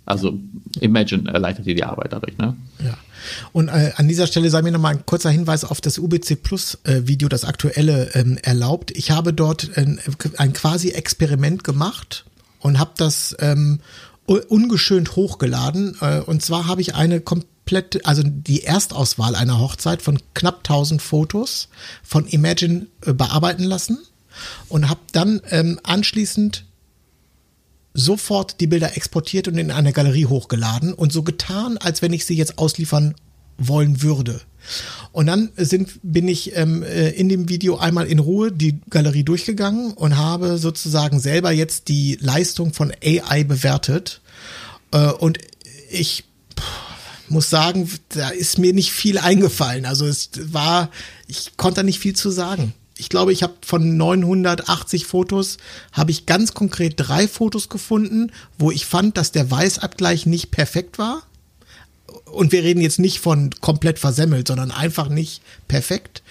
[0.06, 0.40] Also
[0.80, 2.56] Imagine erleichtert dir die Arbeit dadurch, ne?
[2.84, 2.98] Ja.
[3.52, 6.78] Und äh, an dieser Stelle sei mir nochmal ein kurzer Hinweis auf das UBC Plus
[6.84, 8.92] äh, Video, das aktuelle ähm, erlaubt.
[8.92, 10.00] Ich habe dort ein,
[10.38, 12.26] ein quasi Experiment gemacht
[12.60, 13.80] und habe das ähm,
[14.26, 15.98] ungeschönt hochgeladen.
[16.02, 21.02] Äh, und zwar habe ich eine komplette, also die Erstauswahl einer Hochzeit von knapp 1000
[21.02, 21.70] Fotos
[22.04, 24.00] von Imagine äh, bearbeiten lassen
[24.70, 26.66] und habe dann ähm, anschließend
[27.98, 32.26] sofort die Bilder exportiert und in eine Galerie hochgeladen und so getan, als wenn ich
[32.26, 33.16] sie jetzt ausliefern
[33.58, 34.40] wollen würde.
[35.12, 39.24] Und dann sind, bin ich ähm, äh, in dem Video einmal in Ruhe die Galerie
[39.24, 44.22] durchgegangen und habe sozusagen selber jetzt die Leistung von AI bewertet.
[44.92, 45.40] Äh, und
[45.90, 46.26] ich
[47.30, 49.86] muss sagen, da ist mir nicht viel eingefallen.
[49.86, 50.92] Also es war,
[51.28, 55.58] ich konnte da nicht viel zu sagen ich glaube, ich habe von 980 Fotos,
[55.92, 60.98] habe ich ganz konkret drei Fotos gefunden, wo ich fand, dass der Weißabgleich nicht perfekt
[60.98, 61.24] war.
[62.26, 66.24] Und wir reden jetzt nicht von komplett versemmelt, sondern einfach nicht perfekt.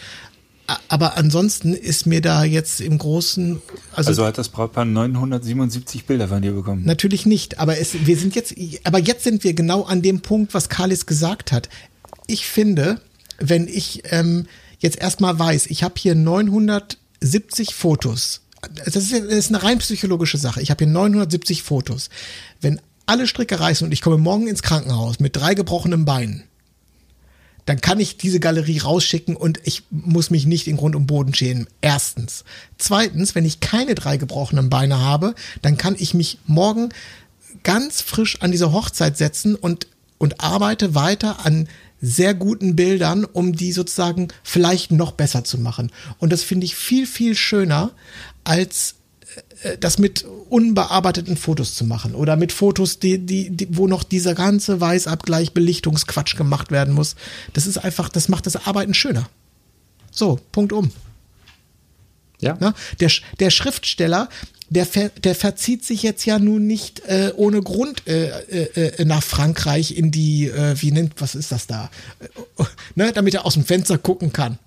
[0.89, 3.63] Aber ansonsten ist mir da jetzt im Großen.
[3.93, 6.85] Also, also hat das Brautpaar 977 Bilder von dir bekommen?
[6.85, 10.55] Natürlich nicht, aber es, wir sind jetzt, aber jetzt sind wir genau an dem Punkt,
[10.55, 11.69] was Kalis gesagt hat.
[12.27, 13.01] Ich finde,
[13.39, 14.47] wenn ich ähm,
[14.79, 18.43] jetzt erstmal weiß, ich habe hier 970 Fotos.
[18.85, 20.61] Das ist, das ist eine rein psychologische Sache.
[20.61, 22.11] Ich habe hier 970 Fotos.
[22.61, 26.45] Wenn alle Stricke reißen und ich komme morgen ins Krankenhaus mit drei gebrochenen Beinen,
[27.67, 31.35] dann kann ich diese Galerie rausschicken und ich muss mich nicht in Grund und Boden
[31.35, 31.67] schämen.
[31.81, 32.45] Erstens.
[32.79, 36.91] Zweitens, wenn ich keine drei gebrochenen Beine habe, dann kann ich mich morgen
[37.65, 41.69] ganz frisch an diese Hochzeit setzen und, und arbeite weiter an
[42.01, 45.91] sehr guten Bildern, um die sozusagen vielleicht noch besser zu machen.
[46.19, 47.91] Und das finde ich viel, viel schöner,
[48.45, 48.97] als
[49.63, 54.05] äh, das mit unbearbeiteten Fotos zu machen oder mit Fotos, die, die, die, wo noch
[54.05, 57.17] dieser ganze Weißabgleich, Belichtungsquatsch gemacht werden muss.
[57.53, 59.29] Das ist einfach, das macht das Arbeiten schöner.
[60.11, 60.93] So, Punkt um.
[62.41, 62.57] Ja.
[62.61, 64.29] Na, der, der Schriftsteller,
[64.69, 69.05] der, ver, der verzieht sich jetzt ja nun nicht äh, ohne Grund äh, äh, äh
[69.05, 71.91] nach Frankreich in die, äh, wie nennt, was ist das da?
[72.21, 72.65] Äh,
[72.95, 74.59] ne, damit er aus dem Fenster gucken kann.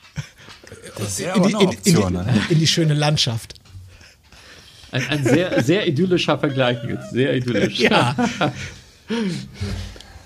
[1.35, 2.43] In die, in, in, die, ne?
[2.49, 3.55] in die schöne Landschaft.
[4.91, 7.11] Ein, ein sehr, sehr idyllischer Vergleich jetzt.
[7.11, 7.79] Sehr idyllisch.
[7.79, 8.15] Ja.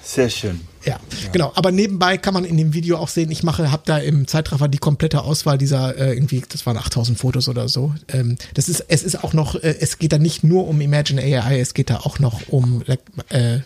[0.03, 0.59] Sehr schön.
[0.83, 1.53] Ja, ja, genau.
[1.55, 4.67] Aber nebenbei kann man in dem Video auch sehen, ich mache, habe da im Zeitraffer
[4.67, 7.95] die komplette Auswahl dieser äh, irgendwie, das waren 8000 Fotos oder so.
[8.09, 11.21] Ähm, das ist, es ist auch noch, äh, es geht da nicht nur um Imagine
[11.21, 12.83] AI, es geht da auch noch um
[13.29, 13.59] äh,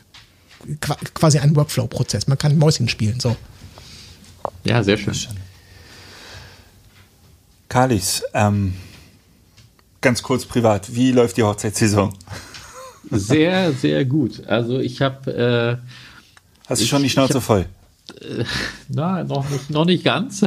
[1.15, 2.27] quasi einen Workflow-Prozess.
[2.27, 3.35] Man kann Mäuschen spielen, so.
[4.63, 5.15] Ja, sehr schön.
[7.67, 8.75] Kalis, ähm,
[10.01, 12.13] ganz kurz privat, wie läuft die Hochzeitssaison?
[13.09, 14.45] Sehr, sehr gut.
[14.45, 15.81] Also ich habe.
[15.81, 16.06] Äh,
[16.67, 17.65] Hast du schon die Schnauze hab, voll?
[18.21, 18.43] Äh,
[18.89, 20.45] na, noch nicht, noch nicht ganz.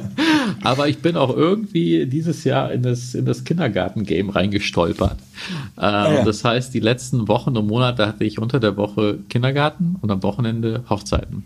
[0.62, 5.18] Aber ich bin auch irgendwie dieses Jahr in das, in das Kindergarten-Game reingestolpert.
[5.76, 6.24] Äh, ah, ja.
[6.24, 10.22] Das heißt, die letzten Wochen und Monate hatte ich unter der Woche Kindergarten und am
[10.22, 11.44] Wochenende Hochzeiten.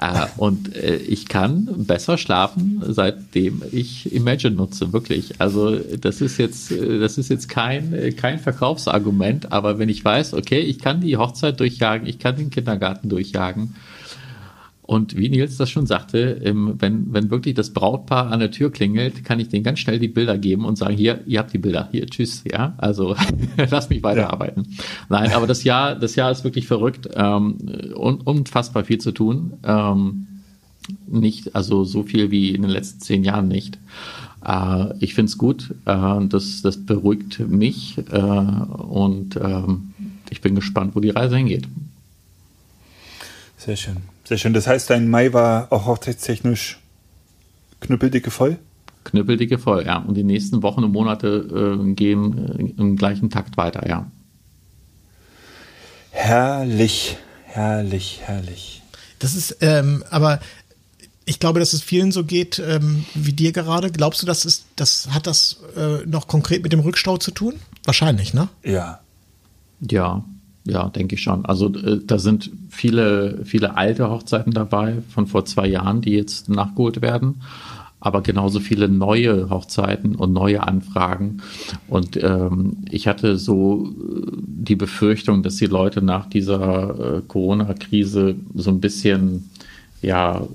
[0.00, 5.40] Äh, und äh, ich kann besser schlafen, seitdem ich Imagine nutze, wirklich.
[5.40, 10.04] Also das ist jetzt, äh, das ist jetzt kein, äh, kein Verkaufsargument, aber wenn ich
[10.04, 13.74] weiß, okay, ich kann die Hochzeit durchjagen, ich kann den Kindergarten durchjagen,
[14.88, 19.22] und wie Nils das schon sagte, wenn, wenn wirklich das Brautpaar an der Tür klingelt,
[19.22, 21.90] kann ich denen ganz schnell die Bilder geben und sagen, hier, ihr habt die Bilder,
[21.92, 22.72] hier, tschüss, ja.
[22.78, 23.14] Also
[23.70, 24.64] lass mich weiterarbeiten.
[24.66, 24.84] Ja.
[25.10, 27.58] Nein, aber das Jahr, das Jahr ist wirklich verrückt ähm,
[27.96, 29.52] und unfassbar viel zu tun.
[29.62, 30.26] Ähm,
[31.06, 33.78] nicht, also so viel wie in den letzten zehn Jahren nicht.
[34.42, 35.74] Äh, ich finde es gut.
[35.84, 39.92] Äh, das, das beruhigt mich äh, und ähm,
[40.30, 41.68] ich bin gespannt, wo die Reise hingeht.
[43.58, 43.96] Sehr schön.
[44.24, 44.52] Sehr schön.
[44.54, 46.78] Das heißt, dein Mai war auch hochzeitstechnisch
[47.80, 48.58] knüppeldicke voll?
[49.04, 49.98] Knüppeldicke voll, ja.
[49.98, 54.10] Und die nächsten Wochen und Monate äh, gehen äh, im gleichen Takt weiter, ja.
[56.10, 58.82] Herrlich, herrlich, herrlich.
[59.18, 60.40] Das ist, ähm, aber
[61.24, 63.90] ich glaube, dass es vielen so geht ähm, wie dir gerade.
[63.90, 67.54] Glaubst du, das ist, das hat das äh, noch konkret mit dem Rückstau zu tun?
[67.84, 68.48] Wahrscheinlich, ne?
[68.62, 69.00] Ja.
[69.80, 70.24] Ja,
[70.64, 71.44] ja, denke ich schon.
[71.44, 76.48] Also äh, da sind viele, viele alte Hochzeiten dabei von vor zwei Jahren, die jetzt
[76.48, 77.42] nachgeholt werden.
[78.00, 81.42] Aber genauso viele neue Hochzeiten und neue Anfragen.
[81.88, 88.36] Und ähm, ich hatte so äh, die Befürchtung, dass die Leute nach dieser äh, Corona-Krise
[88.54, 89.50] so ein bisschen
[90.00, 90.46] ja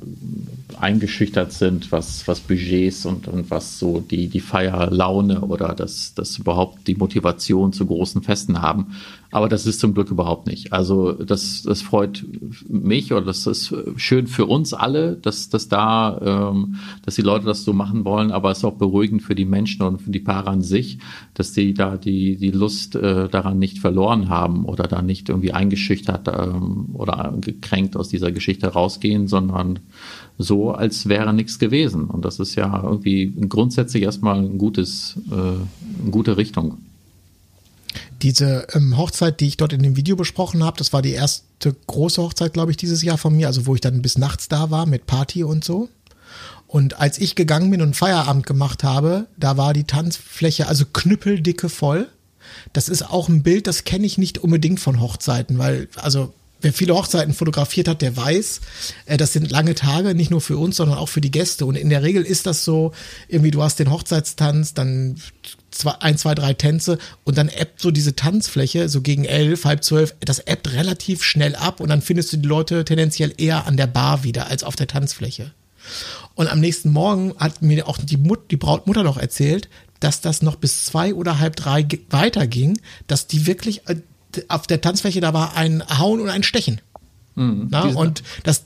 [0.79, 6.37] eingeschüchtert sind, was, was Budgets und, und was so die, die Feierlaune oder das, das
[6.37, 8.95] überhaupt die Motivation zu großen Festen haben.
[9.33, 10.73] Aber das ist zum Glück überhaupt nicht.
[10.73, 12.23] Also das, das freut
[12.69, 17.47] mich oder das ist schön für uns alle, dass, dass da, ähm, dass die Leute
[17.47, 20.19] das so machen wollen, aber es ist auch beruhigend für die Menschen und für die
[20.19, 20.99] Paare an sich,
[21.33, 25.51] dass die da die, die Lust äh, daran nicht verloren haben oder da nicht irgendwie
[25.51, 29.79] eingeschüchtert ähm, oder gekränkt aus dieser Geschichte rausgehen, sondern
[30.37, 32.05] so, als wäre nichts gewesen.
[32.05, 36.77] Und das ist ja irgendwie grundsätzlich erstmal ein gutes, äh, eine gute Richtung.
[38.23, 41.75] Diese ähm, Hochzeit, die ich dort in dem Video besprochen habe, das war die erste
[41.87, 44.71] große Hochzeit, glaube ich, dieses Jahr von mir, also wo ich dann bis nachts da
[44.71, 45.89] war mit Party und so.
[46.67, 51.69] Und als ich gegangen bin und Feierabend gemacht habe, da war die Tanzfläche also knüppeldicke
[51.69, 52.07] voll.
[52.71, 56.33] Das ist auch ein Bild, das kenne ich nicht unbedingt von Hochzeiten, weil, also
[56.63, 58.61] wer viele Hochzeiten fotografiert hat, der weiß,
[59.05, 61.65] äh, das sind lange Tage, nicht nur für uns, sondern auch für die Gäste.
[61.65, 62.91] Und in der Regel ist das so,
[63.27, 65.15] irgendwie du hast den Hochzeitstanz, dann
[65.71, 69.83] zwei, ein, zwei, drei Tänze und dann ebbt so diese Tanzfläche so gegen elf, halb
[69.83, 73.77] zwölf, das ebbt relativ schnell ab und dann findest du die Leute tendenziell eher an
[73.77, 75.51] der Bar wieder als auf der Tanzfläche.
[76.35, 80.41] Und am nächsten Morgen hat mir auch die, Mut, die Brautmutter noch erzählt, dass das
[80.41, 83.95] noch bis zwei oder halb drei weiterging, dass die wirklich äh,
[84.47, 86.81] auf der Tanzfläche, da war ein Hauen und ein Stechen.
[87.35, 88.63] Mhm, Na, und das,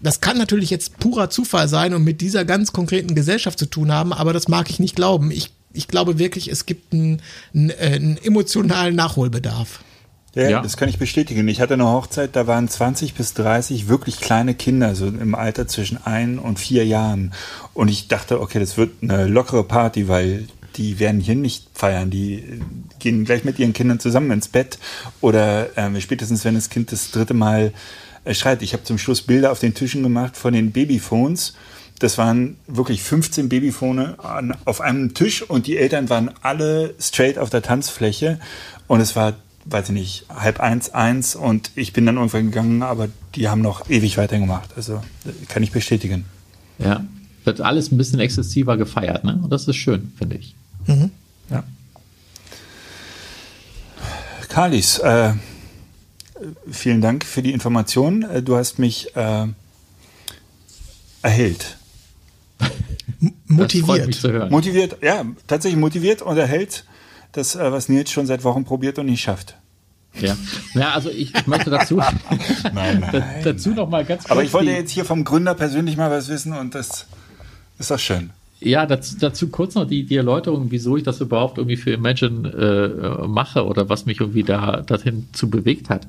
[0.00, 3.92] das kann natürlich jetzt purer Zufall sein und mit dieser ganz konkreten Gesellschaft zu tun
[3.92, 5.30] haben, aber das mag ich nicht glauben.
[5.30, 7.22] Ich, ich glaube wirklich, es gibt einen,
[7.54, 9.80] einen, äh, emotionalen Nachholbedarf.
[10.34, 11.48] Ja, ja, das kann ich bestätigen.
[11.48, 15.66] Ich hatte eine Hochzeit, da waren 20 bis 30 wirklich kleine Kinder, so im Alter
[15.66, 17.32] zwischen ein und vier Jahren.
[17.74, 20.46] Und ich dachte, okay, das wird eine lockere Party, weil
[20.76, 22.10] die werden hier nicht feiern.
[22.10, 22.60] Die
[22.98, 24.78] gehen gleich mit ihren Kindern zusammen ins Bett
[25.20, 27.72] oder äh, spätestens, wenn das Kind das dritte Mal
[28.24, 28.62] äh, schreit.
[28.62, 31.54] Ich habe zum Schluss Bilder auf den Tischen gemacht von den Babyphones.
[31.98, 37.38] Das waren wirklich 15 Babyphone an, auf einem Tisch und die Eltern waren alle straight
[37.38, 38.40] auf der Tanzfläche
[38.86, 39.34] und es war,
[39.66, 43.60] weiß ich nicht, halb eins, eins und ich bin dann irgendwann gegangen, aber die haben
[43.60, 44.70] noch ewig weitergemacht.
[44.76, 45.02] Also
[45.48, 46.24] kann ich bestätigen.
[46.78, 47.04] Ja,
[47.44, 49.38] wird alles ein bisschen exzessiver gefeiert, ne?
[49.42, 50.54] Und das ist schön, finde ich.
[50.90, 51.10] Mhm.
[51.50, 51.64] Ja.
[54.48, 55.34] Kalis, äh,
[56.70, 58.22] vielen Dank für die Information.
[58.22, 59.46] Äh, du hast mich äh,
[61.22, 61.76] erhellt.
[63.46, 64.50] motiviert.
[64.50, 66.84] Motiviert, ja, tatsächlich motiviert und erhält
[67.32, 69.56] das, äh, was Nils schon seit Wochen probiert und nicht schafft.
[70.14, 70.36] Ja,
[70.74, 71.96] ja also ich, ich möchte dazu,
[72.72, 74.32] nein, nein, dazu noch mal ganz kurz.
[74.32, 77.06] Aber ich wollte jetzt hier vom Gründer persönlich mal was wissen und das
[77.78, 78.30] ist doch schön.
[78.62, 82.48] Ja, dazu, dazu kurz noch die, die Erläuterung, wieso ich das überhaupt irgendwie für Imagine
[82.50, 86.06] äh, mache oder was mich irgendwie da dahin zu bewegt hat.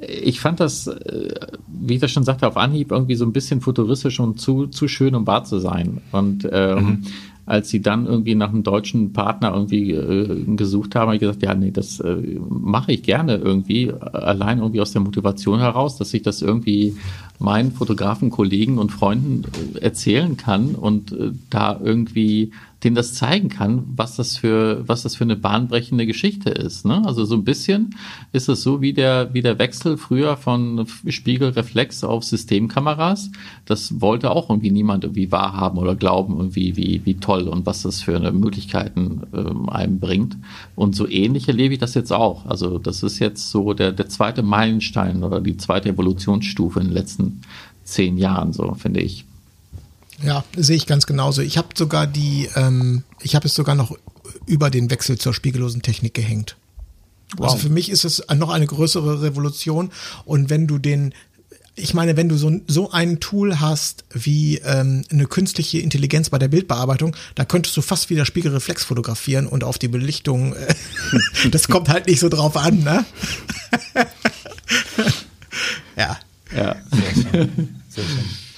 [0.00, 1.34] Ich fand das, äh,
[1.68, 4.88] wie ich das schon sagte, auf Anhieb irgendwie so ein bisschen futuristisch und zu, zu
[4.88, 6.00] schön, um wahr zu sein.
[6.12, 7.02] Und ähm, mhm.
[7.44, 11.42] als sie dann irgendwie nach einem deutschen Partner irgendwie äh, gesucht haben, habe ich gesagt,
[11.42, 12.16] ja, nee, das äh,
[12.48, 16.96] mache ich gerne irgendwie, allein irgendwie aus der Motivation heraus, dass ich das irgendwie
[17.42, 19.44] meinen Fotografen, Kollegen und Freunden
[19.74, 22.52] äh, erzählen kann und äh, da irgendwie
[22.84, 26.84] denen das zeigen kann, was das für, was das für eine bahnbrechende Geschichte ist.
[26.84, 27.02] Ne?
[27.06, 27.94] Also so ein bisschen
[28.32, 33.30] ist es so wie der, wie der Wechsel früher von Spiegelreflex auf Systemkameras.
[33.66, 37.82] Das wollte auch irgendwie niemand irgendwie wahrhaben oder glauben, irgendwie, wie, wie toll und was
[37.82, 40.36] das für eine Möglichkeiten ähm, einem bringt.
[40.74, 42.46] Und so ähnlich erlebe ich das jetzt auch.
[42.46, 46.94] Also das ist jetzt so der, der zweite Meilenstein oder die zweite Evolutionsstufe in den
[46.94, 47.40] letzten
[47.84, 49.24] zehn Jahren, so finde ich.
[50.24, 51.42] Ja, sehe ich ganz genauso.
[51.42, 53.96] Ich habe sogar die, ähm, ich habe es sogar noch
[54.46, 56.56] über den Wechsel zur spiegellosen Technik gehängt.
[57.32, 57.50] Also wow.
[57.52, 59.90] Also für mich ist es noch eine größere Revolution.
[60.24, 61.14] Und wenn du den,
[61.74, 66.38] ich meine, wenn du so, so ein Tool hast wie ähm, eine künstliche Intelligenz bei
[66.38, 70.74] der Bildbearbeitung, da könntest du fast wieder Spiegelreflex fotografieren und auf die Belichtung, äh,
[71.50, 73.04] das kommt halt nicht so drauf an, ne?
[75.96, 76.18] ja.
[76.54, 76.76] Ja.
[76.90, 77.82] Sehr schön.
[77.88, 78.51] Sehr schön.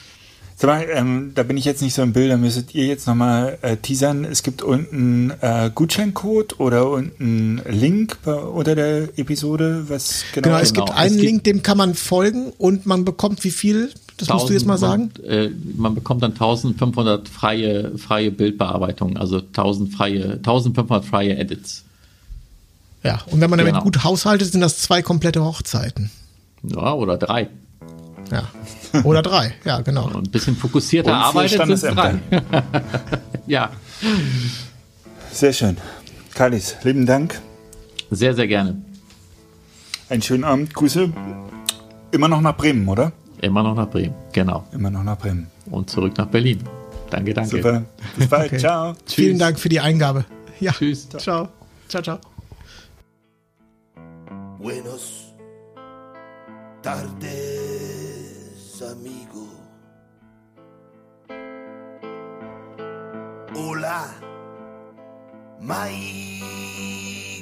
[0.64, 3.06] Sag mal, ähm, da bin ich jetzt nicht so im Bild, da müsstet ihr jetzt
[3.06, 4.24] nochmal äh, teasern.
[4.24, 10.58] Es gibt unten äh, Gutscheincode oder unten Link bei, unter der Episode, was genau Genau,
[10.62, 10.86] es genau.
[10.86, 13.92] gibt einen es Link, dem kann man folgen und man bekommt wie viel?
[14.16, 15.10] Das 1000, musst du jetzt mal sagen.
[15.20, 21.84] Man, äh, man bekommt dann 1500 freie, freie Bildbearbeitungen, also 1000 freie, 1500 freie Edits.
[23.02, 23.84] Ja, und wenn man damit genau.
[23.84, 26.10] gut haushaltet, sind das zwei komplette Hochzeiten.
[26.62, 27.50] Ja, oder drei.
[28.32, 28.48] Ja.
[29.04, 30.08] Oder drei, ja, genau.
[30.08, 32.18] Ein bisschen fokussierter arbeitet sind es drei.
[33.46, 33.70] ja.
[35.32, 35.76] Sehr schön.
[36.34, 37.40] Kalis, lieben Dank.
[38.10, 38.82] Sehr, sehr gerne.
[40.08, 40.74] Einen schönen Abend.
[40.74, 41.12] Grüße.
[42.12, 43.12] Immer noch nach Bremen, oder?
[43.40, 44.64] Immer noch nach Bremen, genau.
[44.72, 45.48] Immer noch nach Bremen.
[45.70, 46.62] Und zurück nach Berlin.
[47.10, 47.56] Danke, danke.
[47.56, 47.84] Super.
[48.16, 48.46] Bis bald.
[48.46, 48.58] Okay.
[48.58, 48.94] Ciao.
[49.06, 49.14] Tschüss.
[49.14, 50.24] Vielen Dank für die Eingabe.
[50.60, 50.72] Ja.
[50.72, 51.08] Tschüss.
[51.08, 51.48] Ciao.
[51.88, 52.18] Ciao, ciao.
[54.58, 55.34] Buenos
[56.82, 57.73] tardes.
[58.90, 59.48] amigo.
[63.54, 64.14] Hola,
[65.60, 65.92] my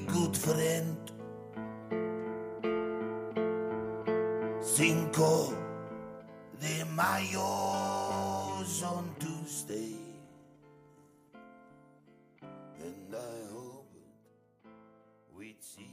[0.07, 0.97] good friend.
[4.61, 5.53] Cinco
[6.61, 9.97] de Mayo's on Tuesday.
[12.83, 13.91] And I hope
[15.37, 15.92] we'd see.